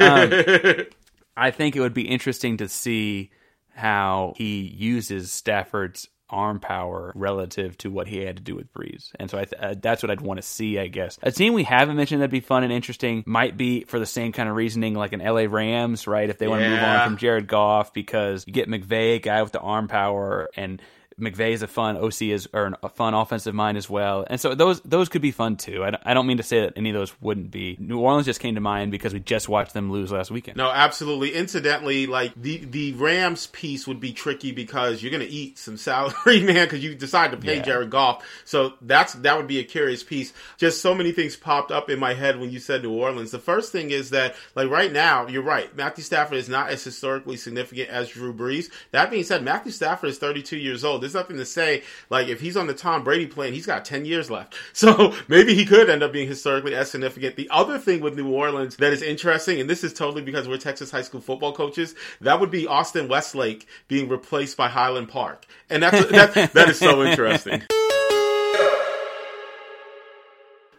[0.00, 0.86] um,
[1.36, 3.30] I think it would be interesting to see
[3.74, 9.10] how he uses Stafford's arm power relative to what he had to do with Brees.
[9.20, 11.18] And so th- uh, that's what I'd want to see, I guess.
[11.22, 14.32] A team we haven't mentioned that'd be fun and interesting might be for the same
[14.32, 16.28] kind of reasoning like an LA Rams, right?
[16.28, 19.42] If they want to move on from Jared Goff because you get McVay, a guy
[19.42, 20.80] with the arm power, and
[21.18, 24.54] McVay is a fun OC is or a fun offensive mind as well, and so
[24.54, 25.84] those those could be fun too.
[25.84, 27.76] I don't, mean to say that any of those wouldn't be.
[27.78, 30.56] New Orleans just came to mind because we just watched them lose last weekend.
[30.56, 31.34] No, absolutely.
[31.34, 35.76] Incidentally, like the the Rams piece would be tricky because you're going to eat some
[35.76, 37.62] salary, man, because you decide to pay yeah.
[37.62, 38.26] Jared Goff.
[38.44, 40.32] So that's that would be a curious piece.
[40.56, 43.30] Just so many things popped up in my head when you said New Orleans.
[43.30, 45.74] The first thing is that like right now, you're right.
[45.76, 48.70] Matthew Stafford is not as historically significant as Drew Brees.
[48.90, 51.82] That being said, Matthew Stafford is 32 years old there's nothing to say.
[52.10, 54.56] Like if he's on the Tom Brady plane, he's got ten years left.
[54.84, 57.36] So maybe he could end up being historically as significant.
[57.36, 60.58] The other thing with New Orleans that is interesting, and this is totally because we're
[60.58, 65.46] Texas high school football coaches, that would be Austin Westlake being replaced by Highland Park,
[65.70, 67.62] and that's that, that is so interesting.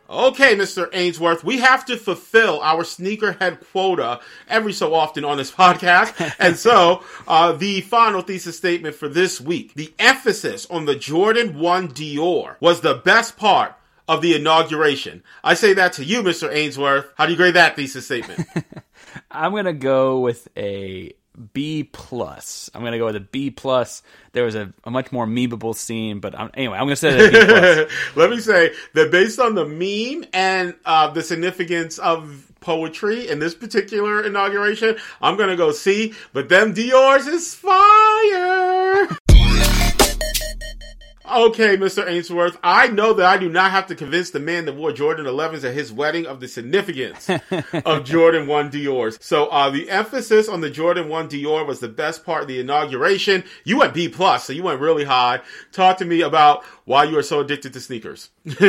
[0.08, 0.88] Okay, Mr.
[0.94, 6.36] Ainsworth, we have to fulfill our sneakerhead quota every so often on this podcast.
[6.40, 11.58] and so, uh, the final thesis statement for this week, the emphasis on the Jordan
[11.58, 13.76] 1 Dior was the best part
[14.08, 15.24] of the inauguration.
[15.44, 16.54] I say that to you, Mr.
[16.54, 17.12] Ainsworth.
[17.16, 18.48] How do you grade that thesis statement?
[19.32, 21.14] I'm going to go with a
[21.54, 22.70] B plus.
[22.74, 24.04] I'm gonna go with a B plus.
[24.34, 27.46] There was a, a much more memeable scene, but I'm, anyway, I'm gonna say B
[27.46, 27.92] plus.
[28.16, 33.40] Let me say that based on the meme and uh, the significance of poetry in
[33.40, 36.14] this particular inauguration, I'm gonna go C.
[36.34, 39.08] But them Dior's is fire.
[41.28, 42.08] Okay, Mr.
[42.08, 45.26] Ainsworth, I know that I do not have to convince the man that wore Jordan
[45.26, 47.30] 11s at his wedding of the significance
[47.86, 49.18] of Jordan 1 Dior's.
[49.22, 52.60] So, uh, the emphasis on the Jordan 1 Dior was the best part of the
[52.60, 53.44] inauguration.
[53.64, 55.42] You went B plus, so you went really high.
[55.72, 58.30] Talk to me about why you are so addicted to sneakers.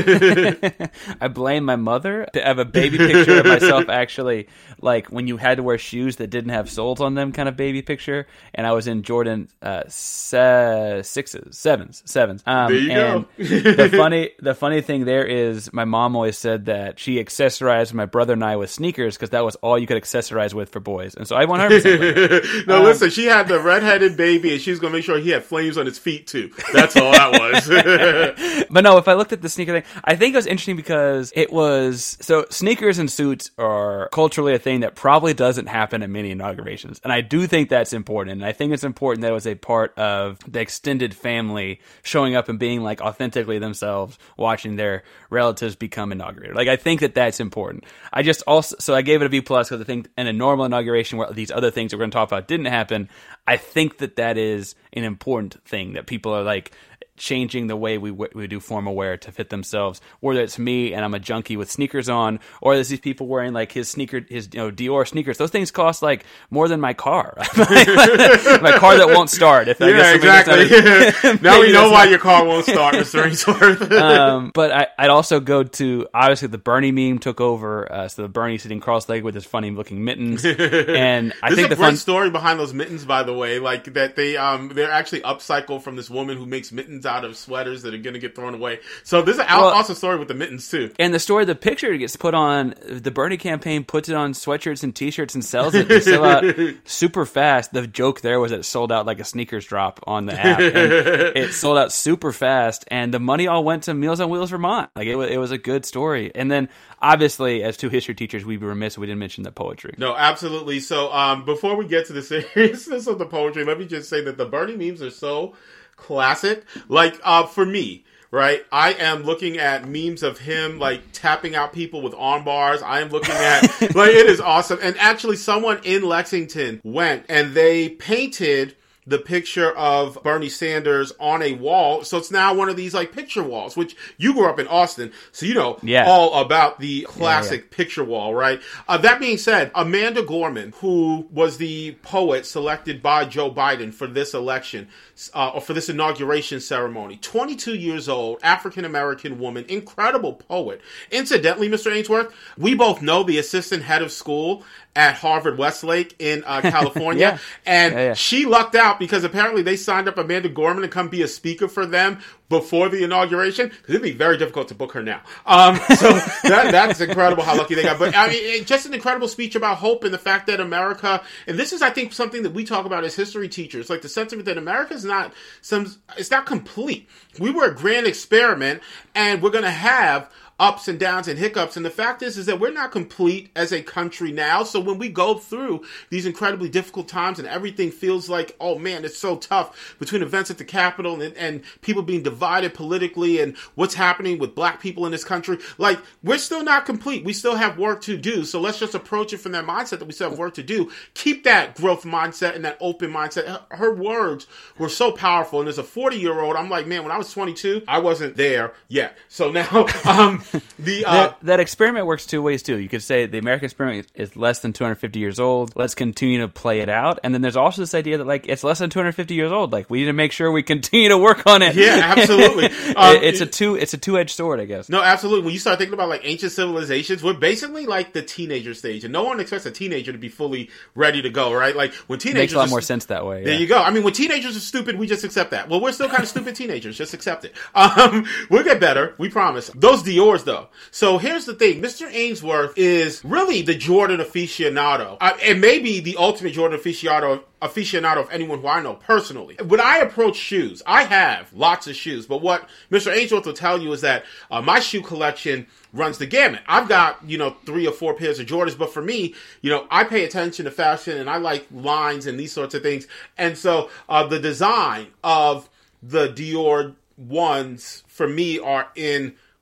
[1.20, 2.26] I blame my mother.
[2.34, 4.48] I have a baby picture of myself actually,
[4.80, 7.56] like when you had to wear shoes that didn't have soles on them, kind of
[7.56, 8.26] baby picture.
[8.54, 13.74] And I was in Jordan uh, se- sixes, sevens, sevens, Um, there you and go.
[13.76, 18.06] the funny, the funny thing there is, my mom always said that she accessorized my
[18.06, 21.14] brother and I with sneakers because that was all you could accessorize with for boys,
[21.16, 24.78] and so I 100 percent no, listen, she had the redheaded baby, and she was
[24.78, 26.52] gonna make sure he had flames on his feet too.
[26.72, 28.66] That's all that was.
[28.70, 31.32] But no, if I looked at the sneaker thing, I think it was interesting because
[31.34, 36.10] it was so sneakers and suits are culturally a thing that probably doesn't happen at
[36.10, 38.32] many inaugurations, and I do think that's important.
[38.36, 42.35] And I think it's important that it was a part of the extended family showing
[42.36, 46.54] up and being like authentically themselves, watching their relatives become inaugurated.
[46.54, 47.84] Like I think that that's important.
[48.12, 50.32] I just also so I gave it a B plus because I think in a
[50.32, 53.08] normal inauguration where these other things that we're going to talk about didn't happen,
[53.46, 56.72] I think that that is an important thing that people are like
[57.16, 60.00] changing the way we we do formal wear to fit themselves.
[60.20, 63.52] Whether it's me and I'm a junkie with sneakers on, or there's these people wearing
[63.52, 65.38] like his sneaker, his you know Dior sneakers.
[65.38, 67.34] Those things cost like more than my car.
[67.56, 69.68] my car that won't start.
[69.68, 71.38] If I yeah, guess maybe that's not exactly.
[71.42, 73.24] now we know why not- your car won't start, Mr.
[73.24, 73.92] Ainsworth.
[73.92, 77.90] um, but I, I'd also go to obviously the Bernie meme took over.
[77.90, 81.70] Uh, so the Bernie sitting cross-legged with his funny looking mittens, and I think a
[81.70, 81.96] the fun.
[81.96, 83.58] story behind those mittens, by the way.
[83.58, 87.36] Like that they um they're actually upcycled from this woman who makes mittens out of
[87.36, 88.80] sweaters that are going to get thrown away.
[89.04, 90.90] So there's an Well- awesome story with the mittens too.
[90.98, 94.82] And the story, the picture gets put on the Bernie campaign, puts it on sweatshirts
[94.82, 95.88] and T-shirts and sells it.
[95.88, 96.44] They sell out
[96.84, 97.72] super fast.
[97.72, 100.60] The joke there was that it sold out like a sneakers drop on the app.
[101.36, 104.90] It sold out super fast, and the money all went to Meals on Wheels Vermont.
[104.96, 106.32] Like it was, it was a good story.
[106.34, 106.68] And then
[107.00, 109.94] obviously, as two history teachers, we'd be remiss if we didn't mention the poetry.
[109.98, 110.80] No, absolutely.
[110.80, 112.22] So, um, before we get to the
[112.54, 115.54] seriousness of the poetry, let me just say that the Bernie memes are so
[115.96, 116.64] classic.
[116.88, 118.64] Like, uh, for me, right?
[118.70, 122.82] I am looking at memes of him like tapping out people with arm bars.
[122.82, 123.62] I am looking at
[123.94, 124.78] like it is awesome.
[124.82, 128.76] And actually, someone in Lexington went and they painted
[129.06, 132.02] the picture of Bernie Sanders on a wall.
[132.04, 135.12] So it's now one of these like picture walls, which you grew up in Austin,
[135.32, 136.06] so you know Yeah.
[136.06, 138.60] all about the classic picture wall, right?
[138.88, 144.06] Uh, that being said, Amanda Gorman, who was the poet selected by Joe Biden for
[144.06, 144.88] this election,
[145.34, 150.80] uh, or for this inauguration ceremony, 22 years old, African American woman, incredible poet.
[151.10, 151.94] Incidentally, Mr.
[151.94, 154.64] Ainsworth, we both know the assistant head of school
[154.96, 157.38] at Harvard Westlake in uh, California, Yeah.
[157.66, 158.14] and Yeah, yeah.
[158.14, 161.68] she lucked out because apparently they signed up Amanda Gorman to come be a speaker
[161.68, 162.18] for them
[162.48, 163.68] before the inauguration.
[163.70, 165.20] 'cause It'd be very difficult to book her now.
[165.46, 166.12] Um, so
[166.44, 167.98] that, that's incredible how lucky they got.
[167.98, 171.58] But I mean, just an incredible speech about hope and the fact that America, and
[171.58, 174.46] this is, I think, something that we talk about as history teachers, like the sentiment
[174.46, 177.08] that America is not some, it's not complete.
[177.38, 178.80] We were a grand experiment,
[179.14, 181.76] and we're going to have ups and downs and hiccups.
[181.76, 184.62] And the fact is, is that we're not complete as a country now.
[184.62, 189.04] So when we go through these incredibly difficult times and everything feels like, oh man,
[189.04, 193.56] it's so tough between events at the Capitol and, and people being divided politically and
[193.74, 197.24] what's happening with black people in this country, like we're still not complete.
[197.24, 198.44] We still have work to do.
[198.44, 200.90] So let's just approach it from that mindset that we still have work to do.
[201.12, 203.46] Keep that growth mindset and that open mindset.
[203.46, 204.46] Her, her words
[204.78, 205.60] were so powerful.
[205.60, 208.36] And as a 40 year old, I'm like, man, when I was 22, I wasn't
[208.36, 209.18] there yet.
[209.28, 210.42] So now, um,
[210.78, 212.78] the, uh, that, that experiment works two ways too.
[212.78, 215.74] You could say the American experiment is less than 250 years old.
[215.76, 217.20] Let's continue to play it out.
[217.22, 219.72] And then there's also this idea that like it's less than 250 years old.
[219.72, 221.74] Like we need to make sure we continue to work on it.
[221.74, 222.66] Yeah, absolutely.
[222.94, 224.88] Um, it's a two it's a two edged sword, I guess.
[224.88, 225.44] No, absolutely.
[225.44, 229.12] When you start thinking about like ancient civilizations, we're basically like the teenager stage, and
[229.12, 231.74] no one expects a teenager to be fully ready to go, right?
[231.74, 233.44] Like when It teenagers makes a lot more st- sense that way.
[233.44, 233.82] There you go.
[233.82, 235.68] I mean, when teenagers are stupid, we just accept that.
[235.68, 236.96] Well, we're still kind of stupid teenagers.
[236.96, 237.54] Just accept it.
[237.96, 239.14] Um, we'll get better.
[239.16, 239.70] We promise.
[239.74, 240.02] Those
[240.36, 240.68] Dior's, though.
[240.90, 241.80] So here's the thing.
[241.80, 242.12] Mr.
[242.12, 245.16] Ainsworth is really the Jordan aficionado.
[245.20, 249.56] Uh, and maybe the ultimate Jordan aficionado aficionado of anyone who I know personally.
[249.66, 253.14] When I approach shoes, I have lots of shoes, but what Mr.
[253.16, 256.60] Ainsworth will tell you is that uh, my shoe collection runs the gamut.
[256.66, 259.86] I've got, you know, three or four pairs of Jordans, but for me, you know,
[259.90, 263.06] I pay attention to fashion and I like lines and these sorts of things.
[263.38, 265.70] And so uh, the design of
[266.02, 268.88] the Dior ones for me are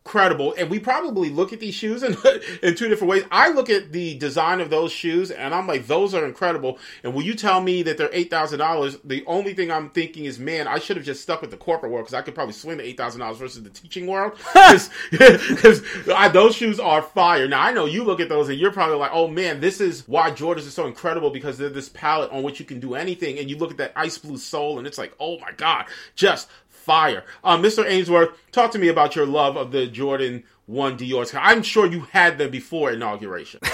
[0.05, 0.55] incredible.
[0.59, 2.14] And we probably look at these shoes in,
[2.62, 3.24] in two different ways.
[3.30, 6.78] I look at the design of those shoes and I'm like, those are incredible.
[7.02, 10.68] And when you tell me that they're $8,000, the only thing I'm thinking is, man,
[10.68, 12.94] I should have just stuck with the corporate world because I could probably swing the
[12.94, 14.32] $8,000 versus the teaching world.
[15.11, 15.82] Because
[16.32, 17.46] those shoes are fire.
[17.46, 20.07] Now, I know you look at those and you're probably like, oh man, this is
[20.09, 23.38] why Jordans are so incredible because they're this palette on which you can do anything.
[23.38, 26.48] And you look at that ice blue sole and it's like, oh my God, just
[26.85, 27.24] fire.
[27.43, 27.85] Uh, Mr.
[27.89, 31.34] Ainsworth, talk to me about your love of the Jordan one Dior's.
[31.34, 33.60] I'm sure you had them before inauguration.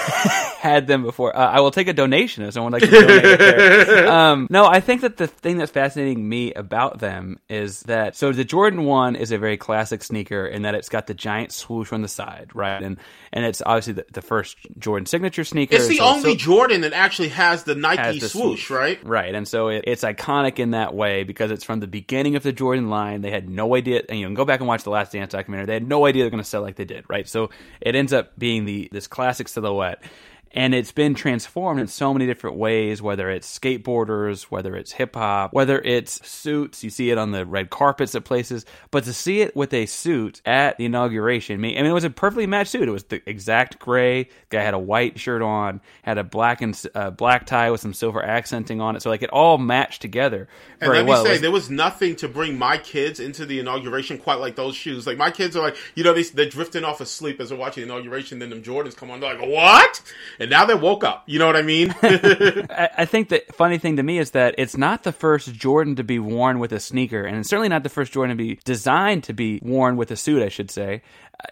[0.59, 1.37] had them before.
[1.37, 4.11] Uh, I will take a donation if someone like to donate.
[4.11, 8.33] Um, no, I think that the thing that's fascinating me about them is that so
[8.33, 11.93] the Jordan One is a very classic sneaker in that it's got the giant swoosh
[11.93, 12.83] on the side, right?
[12.83, 12.99] And
[13.33, 15.77] and it's obviously the, the first Jordan signature sneaker.
[15.77, 18.71] It's the so, only so, Jordan that actually has the Nike has the swoosh, swoosh,
[18.71, 19.05] right?
[19.05, 22.43] Right, and so it, it's iconic in that way because it's from the beginning of
[22.43, 23.21] the Jordan line.
[23.21, 25.67] They had no idea, and you can go back and watch the Last Dance documentary.
[25.67, 27.29] They had no idea they're going to sell like they did, right?
[27.29, 27.51] So
[27.81, 30.03] it ends up being the this classic silhouette
[30.53, 35.15] and it's been transformed in so many different ways whether it's skateboarders whether it's hip
[35.15, 36.83] hop whether it's suits.
[36.83, 38.65] You see it on the red carpets at places.
[38.91, 42.11] But to see it with a suit at the inauguration I mean it was a
[42.11, 42.89] perfectly matched suit.
[42.89, 44.29] It was the exact gray.
[44.49, 47.95] Guy had a white shirt on had a black and uh, black tie with some
[47.95, 49.03] silver accenting on it.
[49.03, 50.49] So like it all matched together
[50.81, 51.25] very and let me well.
[51.25, 54.75] say was, there was nothing to bring my kids into the inauguration quite like those
[54.75, 55.07] shoes.
[55.07, 57.87] Like my kids are like you know they, they're drifting off asleep as they're watching
[57.87, 59.21] the inauguration then them jordans come on.
[59.21, 60.03] They're like what
[60.41, 61.23] and now they woke up.
[61.27, 61.95] You know what I mean?
[62.03, 66.05] I, think the funny thing to me is that it's not the first Jordan to
[66.05, 69.25] be worn with a sneaker, and it's certainly not the first Jordan to be designed
[69.25, 71.03] to be worn with a suit, I should say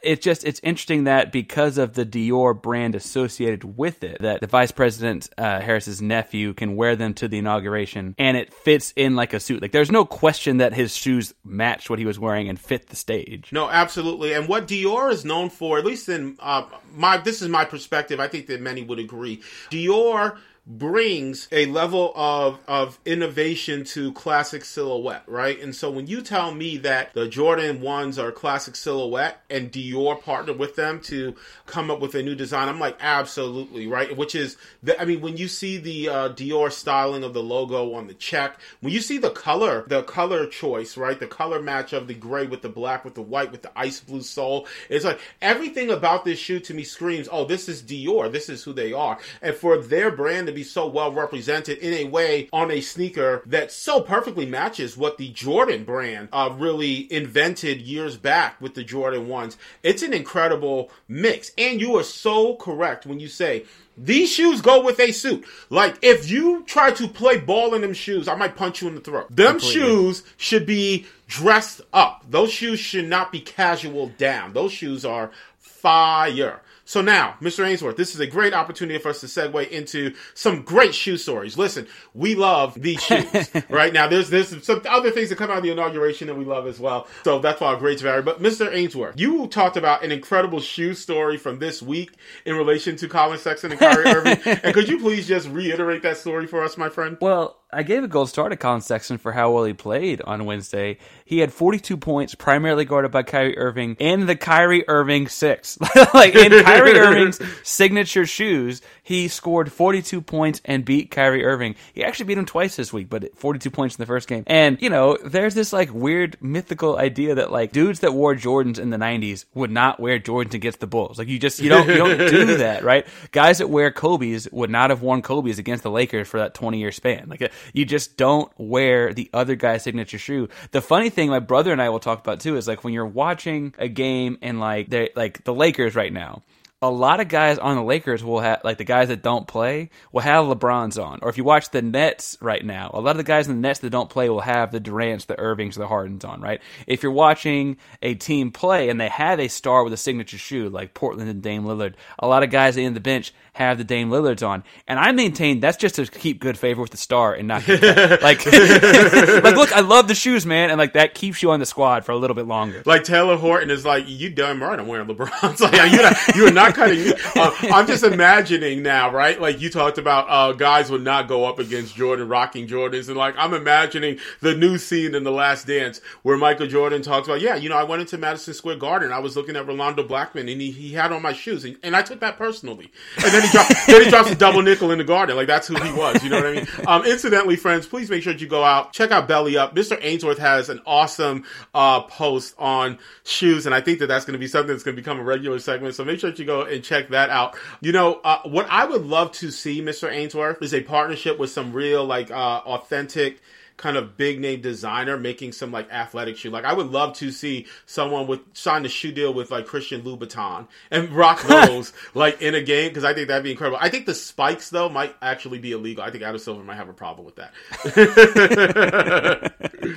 [0.03, 4.47] it's just it's interesting that because of the Dior brand associated with it, that the
[4.47, 9.17] vice president uh, Harris's nephew can wear them to the inauguration, and it fits in
[9.17, 9.63] like a suit.
[9.63, 12.97] Like there's no question that his shoes matched what he was wearing and fit the
[12.97, 13.51] stage.
[13.53, 14.33] No, absolutely.
[14.33, 16.65] And what Dior is known for, at least in uh,
[16.95, 19.43] my this is my perspective, I think that many would agree.
[19.71, 20.39] Dior
[20.69, 25.59] brings a level of of innovation to classic silhouette, right?
[25.63, 30.21] And so when you tell me that the Jordan ones are classic silhouette and Dior
[30.21, 34.15] partnered with them to come up with a new design, I'm like absolutely right.
[34.15, 37.95] Which is, the, I mean, when you see the uh, Dior styling of the logo
[37.95, 41.95] on the check, when you see the color, the color choice, right, the color match
[41.95, 45.07] of the gray with the black with the white with the ice blue sole, it's
[45.07, 48.75] like everything about this shoe to me screams, oh, this is Dior, this is who
[48.75, 52.71] they are, and for their brand to be so well represented in a way on
[52.73, 58.61] a sneaker that so perfectly matches what the Jordan brand uh, really invented years back
[58.61, 59.57] with the Jordan ones.
[59.85, 61.53] It's an incredible mix.
[61.57, 65.45] And you are so correct when you say these shoes go with a suit.
[65.71, 68.97] Like if you try to play ball in them shoes, I might punch you in
[68.97, 69.29] the throat.
[69.31, 69.81] Them Completely.
[69.81, 72.25] shoes should be dressed up.
[72.29, 74.55] Those shoes should not be casual down.
[74.55, 76.63] Those shoes are fire.
[76.89, 77.67] So now, Mr.
[77.67, 81.59] Ainsworth, this is a great opportunity for us to segue into some great shoe stories.
[81.59, 83.93] Listen, we love these shoes, right?
[83.93, 86.67] Now, there's there's some other things that come out of the inauguration that we love
[86.67, 87.07] as well.
[87.25, 88.23] So that's why our grades vary.
[88.23, 88.73] But Mr.
[88.73, 92.13] Ainsworth, you talked about an incredible shoe story from this week
[92.47, 94.39] in relation to Collin Sexton and Kyrie Irving.
[94.47, 97.19] and could you please just reiterate that story for us, my friend?
[97.21, 100.47] Well, I gave a gold star to Collin Sexton for how well he played on
[100.47, 100.97] Wednesday.
[101.27, 105.79] He had 42 points, primarily guarded by Kyrie Irving, in the Kyrie Irving six.
[106.15, 107.39] like in Kyrie Irving's
[107.69, 111.75] signature shoes, he scored 42 points and beat Kyrie Irving.
[111.93, 114.45] He actually beat him twice this week, but 42 points in the first game.
[114.47, 118.79] And, you know, there's this like weird mythical idea that like dudes that wore Jordans
[118.79, 121.19] in the 90s would not wear Jordans against the Bulls.
[121.19, 123.07] Like you just, you don't, you don't do that, right?
[123.31, 126.79] Guys that wear Kobe's would not have worn Kobe's against the Lakers for that 20
[126.79, 127.27] year span.
[127.29, 130.49] Like, you just don't wear the other guy's signature shoe.
[130.71, 133.07] The funny thing my brother and I will talk about too is like when you're
[133.07, 136.43] watching a game and like they like the Lakers right now
[136.81, 139.91] a lot of guys on the Lakers will have, like the guys that don't play,
[140.13, 141.19] will have LeBrons on.
[141.23, 143.61] Or if you watch the Nets right now, a lot of the guys in the
[143.61, 146.61] Nets that don't play will have the Durants, the Irvings, the Hardens on, right?
[146.87, 150.69] If you're watching a team play and they have a star with a signature shoe,
[150.69, 154.09] like Portland and Dame Lillard, a lot of guys in the bench have the Dame
[154.09, 154.63] Lillards on.
[154.87, 157.83] And I maintain that's just to keep good favor with the star and not like,
[158.47, 160.71] like, look, I love the shoes, man.
[160.71, 162.85] And like that keeps you on the squad for a little bit longer.
[162.87, 165.61] Like Talen Horton is like, you damn right I'm wearing LeBron's.
[165.61, 169.41] like, you're not, you're not cutting uh, I'm just imagining now, right?
[169.41, 173.09] Like you talked about, uh, guys would not go up against Jordan rocking Jordans.
[173.09, 177.27] And like, I'm imagining the new scene in The Last Dance where Michael Jordan talks
[177.27, 179.11] about, yeah, you know, I went into Madison Square Garden.
[179.11, 181.97] I was looking at Rolando Blackman and he, he had on my shoes and, and
[181.97, 182.93] I took that personally.
[183.17, 183.48] And then he
[183.87, 185.37] then he drops a double nickel in the garden.
[185.37, 186.23] Like that's who he was.
[186.23, 186.67] You know what I mean?
[186.89, 189.75] Um, incidentally, friends, please make sure that you go out, check out Belly Up.
[189.75, 189.99] Mr.
[190.01, 191.45] Ainsworth has an awesome,
[191.75, 193.67] uh, post on shoes.
[193.67, 195.59] And I think that that's going to be something that's going to become a regular
[195.59, 195.95] segment.
[195.95, 197.57] So make sure that you go and check that out.
[197.83, 200.11] You know, uh, what I would love to see, Mr.
[200.11, 203.43] Ainsworth, is a partnership with some real, like, uh, authentic,
[203.79, 206.51] kind of big name designer making some like athletic shoe.
[206.51, 210.03] Like I would love to see someone with sign a shoe deal with like Christian
[210.03, 213.79] Louboutin and rock those like in a game because I think that'd be incredible.
[213.81, 216.05] I think the spikes though might actually be illegal.
[216.05, 217.55] I think Adam Silver might have a problem with that.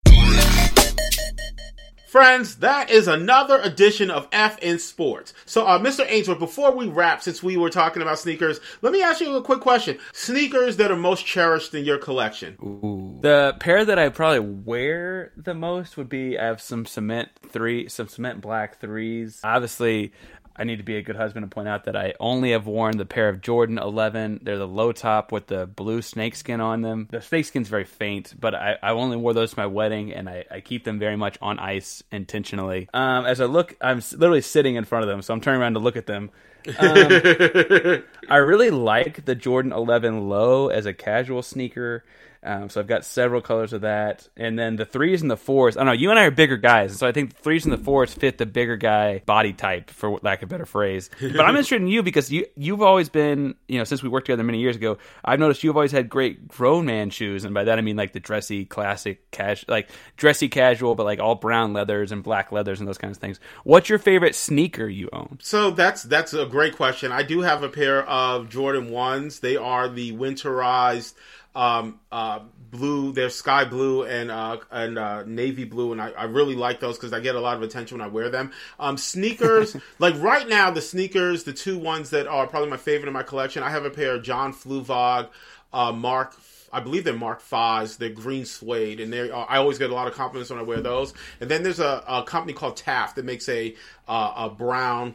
[2.10, 5.32] Friends, that is another edition of F in Sports.
[5.46, 6.04] So, uh, Mr.
[6.10, 9.44] Ainsworth, before we wrap, since we were talking about sneakers, let me ask you a
[9.44, 10.00] quick question.
[10.12, 12.58] Sneakers that are most cherished in your collection?
[12.64, 13.09] Ooh.
[13.22, 17.90] The pair that I probably wear the most would be I have some cement three,
[17.90, 19.42] some cement black threes.
[19.44, 20.14] Obviously,
[20.60, 22.98] I need to be a good husband and point out that I only have worn
[22.98, 24.42] the pair of Jordan 11.
[24.44, 27.08] They're the low top with the blue snakeskin on them.
[27.10, 30.44] The snakeskin's very faint, but I, I only wore those to my wedding, and I,
[30.52, 32.90] I keep them very much on ice intentionally.
[32.94, 35.74] Um, as I look, I'm literally sitting in front of them, so I'm turning around
[35.76, 36.30] to look at them.
[36.68, 36.74] Um,
[38.30, 42.04] I really like the Jordan 11 low as a casual sneaker.
[42.42, 45.76] Um, so I've got several colors of that, and then the threes and the fours.
[45.76, 45.92] I don't know.
[45.94, 48.38] You and I are bigger guys, so I think the threes and the fours fit
[48.38, 51.10] the bigger guy body type, for lack of a better phrase.
[51.40, 54.26] But I'm interested in you because you you've always been, you know, since we worked
[54.28, 54.98] together many years ago.
[55.24, 58.14] I've noticed you've always had great grown man shoes, and by that I mean like
[58.14, 62.80] the dressy, classic, cash, like dressy casual, but like all brown leathers and black leathers
[62.80, 63.40] and those kinds of things.
[63.64, 65.40] What's your favorite sneaker you own?
[65.42, 67.12] So that's that's a great question.
[67.12, 69.40] I do have a pair of Jordan ones.
[69.42, 71.14] They are the winterized
[71.60, 72.40] um, uh,
[72.72, 73.12] blue.
[73.12, 76.98] They're sky blue and uh, and uh, navy blue, and I, I really like those
[76.98, 78.54] because I get a lot of attention when I wear them.
[78.80, 83.10] Um, sneakers, like right now, the sneakers, the two ones that are probably my favorite
[83.10, 83.62] in my collection.
[83.62, 85.28] I have a pair of John Fluevog,
[85.74, 86.34] uh, Mark.
[86.72, 87.98] I believe they're Mark Fives.
[87.98, 90.80] They're green suede, and they I always get a lot of compliments when I wear
[90.80, 91.14] those.
[91.42, 93.76] And then there's a, a company called Taft that makes a
[94.08, 95.14] uh, a brown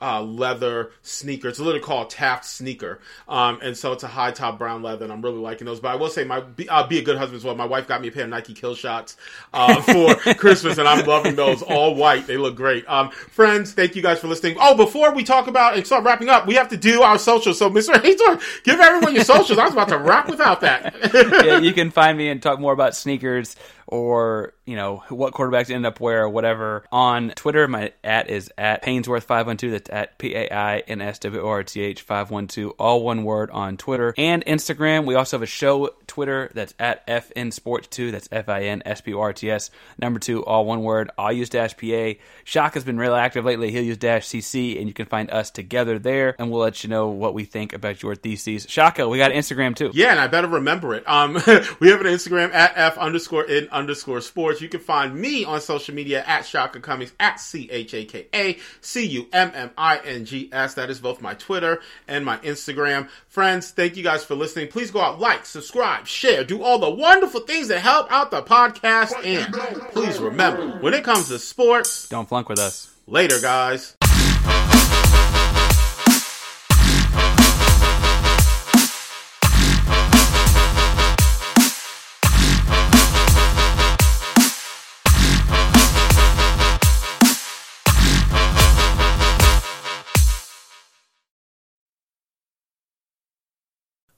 [0.00, 1.48] uh, leather sneaker.
[1.48, 5.12] It's literally called Taft sneaker, um, and so it's a high top brown leather, and
[5.12, 5.80] I'm really liking those.
[5.80, 7.54] But I will say, my I'll be a good husband as well.
[7.54, 9.16] My wife got me a pair of Nike Killshots
[9.52, 9.80] uh,
[10.16, 11.62] for Christmas, and I'm loving those.
[11.62, 12.88] All white, they look great.
[12.88, 14.56] Um, friends, thank you guys for listening.
[14.60, 17.58] Oh, before we talk about and start wrapping up, we have to do our socials.
[17.58, 18.00] So, Mr.
[18.02, 19.58] Hazor, give everyone your socials.
[19.58, 20.94] I was about to wrap without that.
[21.44, 25.68] yeah, you can find me and talk more about sneakers or you know what quarterbacks
[25.68, 27.66] end up where whatever on Twitter.
[27.66, 29.72] My at is at Painsworth five one two.
[29.72, 32.70] That's at P A I N S W O R T H five one two.
[32.78, 35.06] All one word on Twitter and Instagram.
[35.06, 38.12] We also have a show Twitter that's at FN Sports two.
[38.12, 40.44] That's F I N S P O R T S number two.
[40.44, 41.10] All one word.
[41.18, 42.12] I'll use dash PA.
[42.44, 43.72] Shock has been real active lately.
[43.72, 46.90] He'll use dash CC, and you can find us together there, and we'll let you
[46.90, 48.66] know what we think about your theses.
[48.66, 49.90] Chaka, we got Instagram too.
[49.94, 51.08] Yeah, and I better remember it.
[51.08, 51.32] Um,
[51.80, 54.59] we have an Instagram at F underscore in underscore sports.
[54.60, 58.26] You can find me on social media at Chaka Cummings at C H A K
[58.34, 60.74] A C U M M I N G S.
[60.74, 63.08] That is both my Twitter and my Instagram.
[63.28, 64.68] Friends, thank you guys for listening.
[64.68, 68.42] Please go out, like, subscribe, share, do all the wonderful things that help out the
[68.42, 69.12] podcast.
[69.24, 69.52] And
[69.92, 72.90] please remember, when it comes to sports, don't flunk with us.
[73.06, 73.96] Later, guys.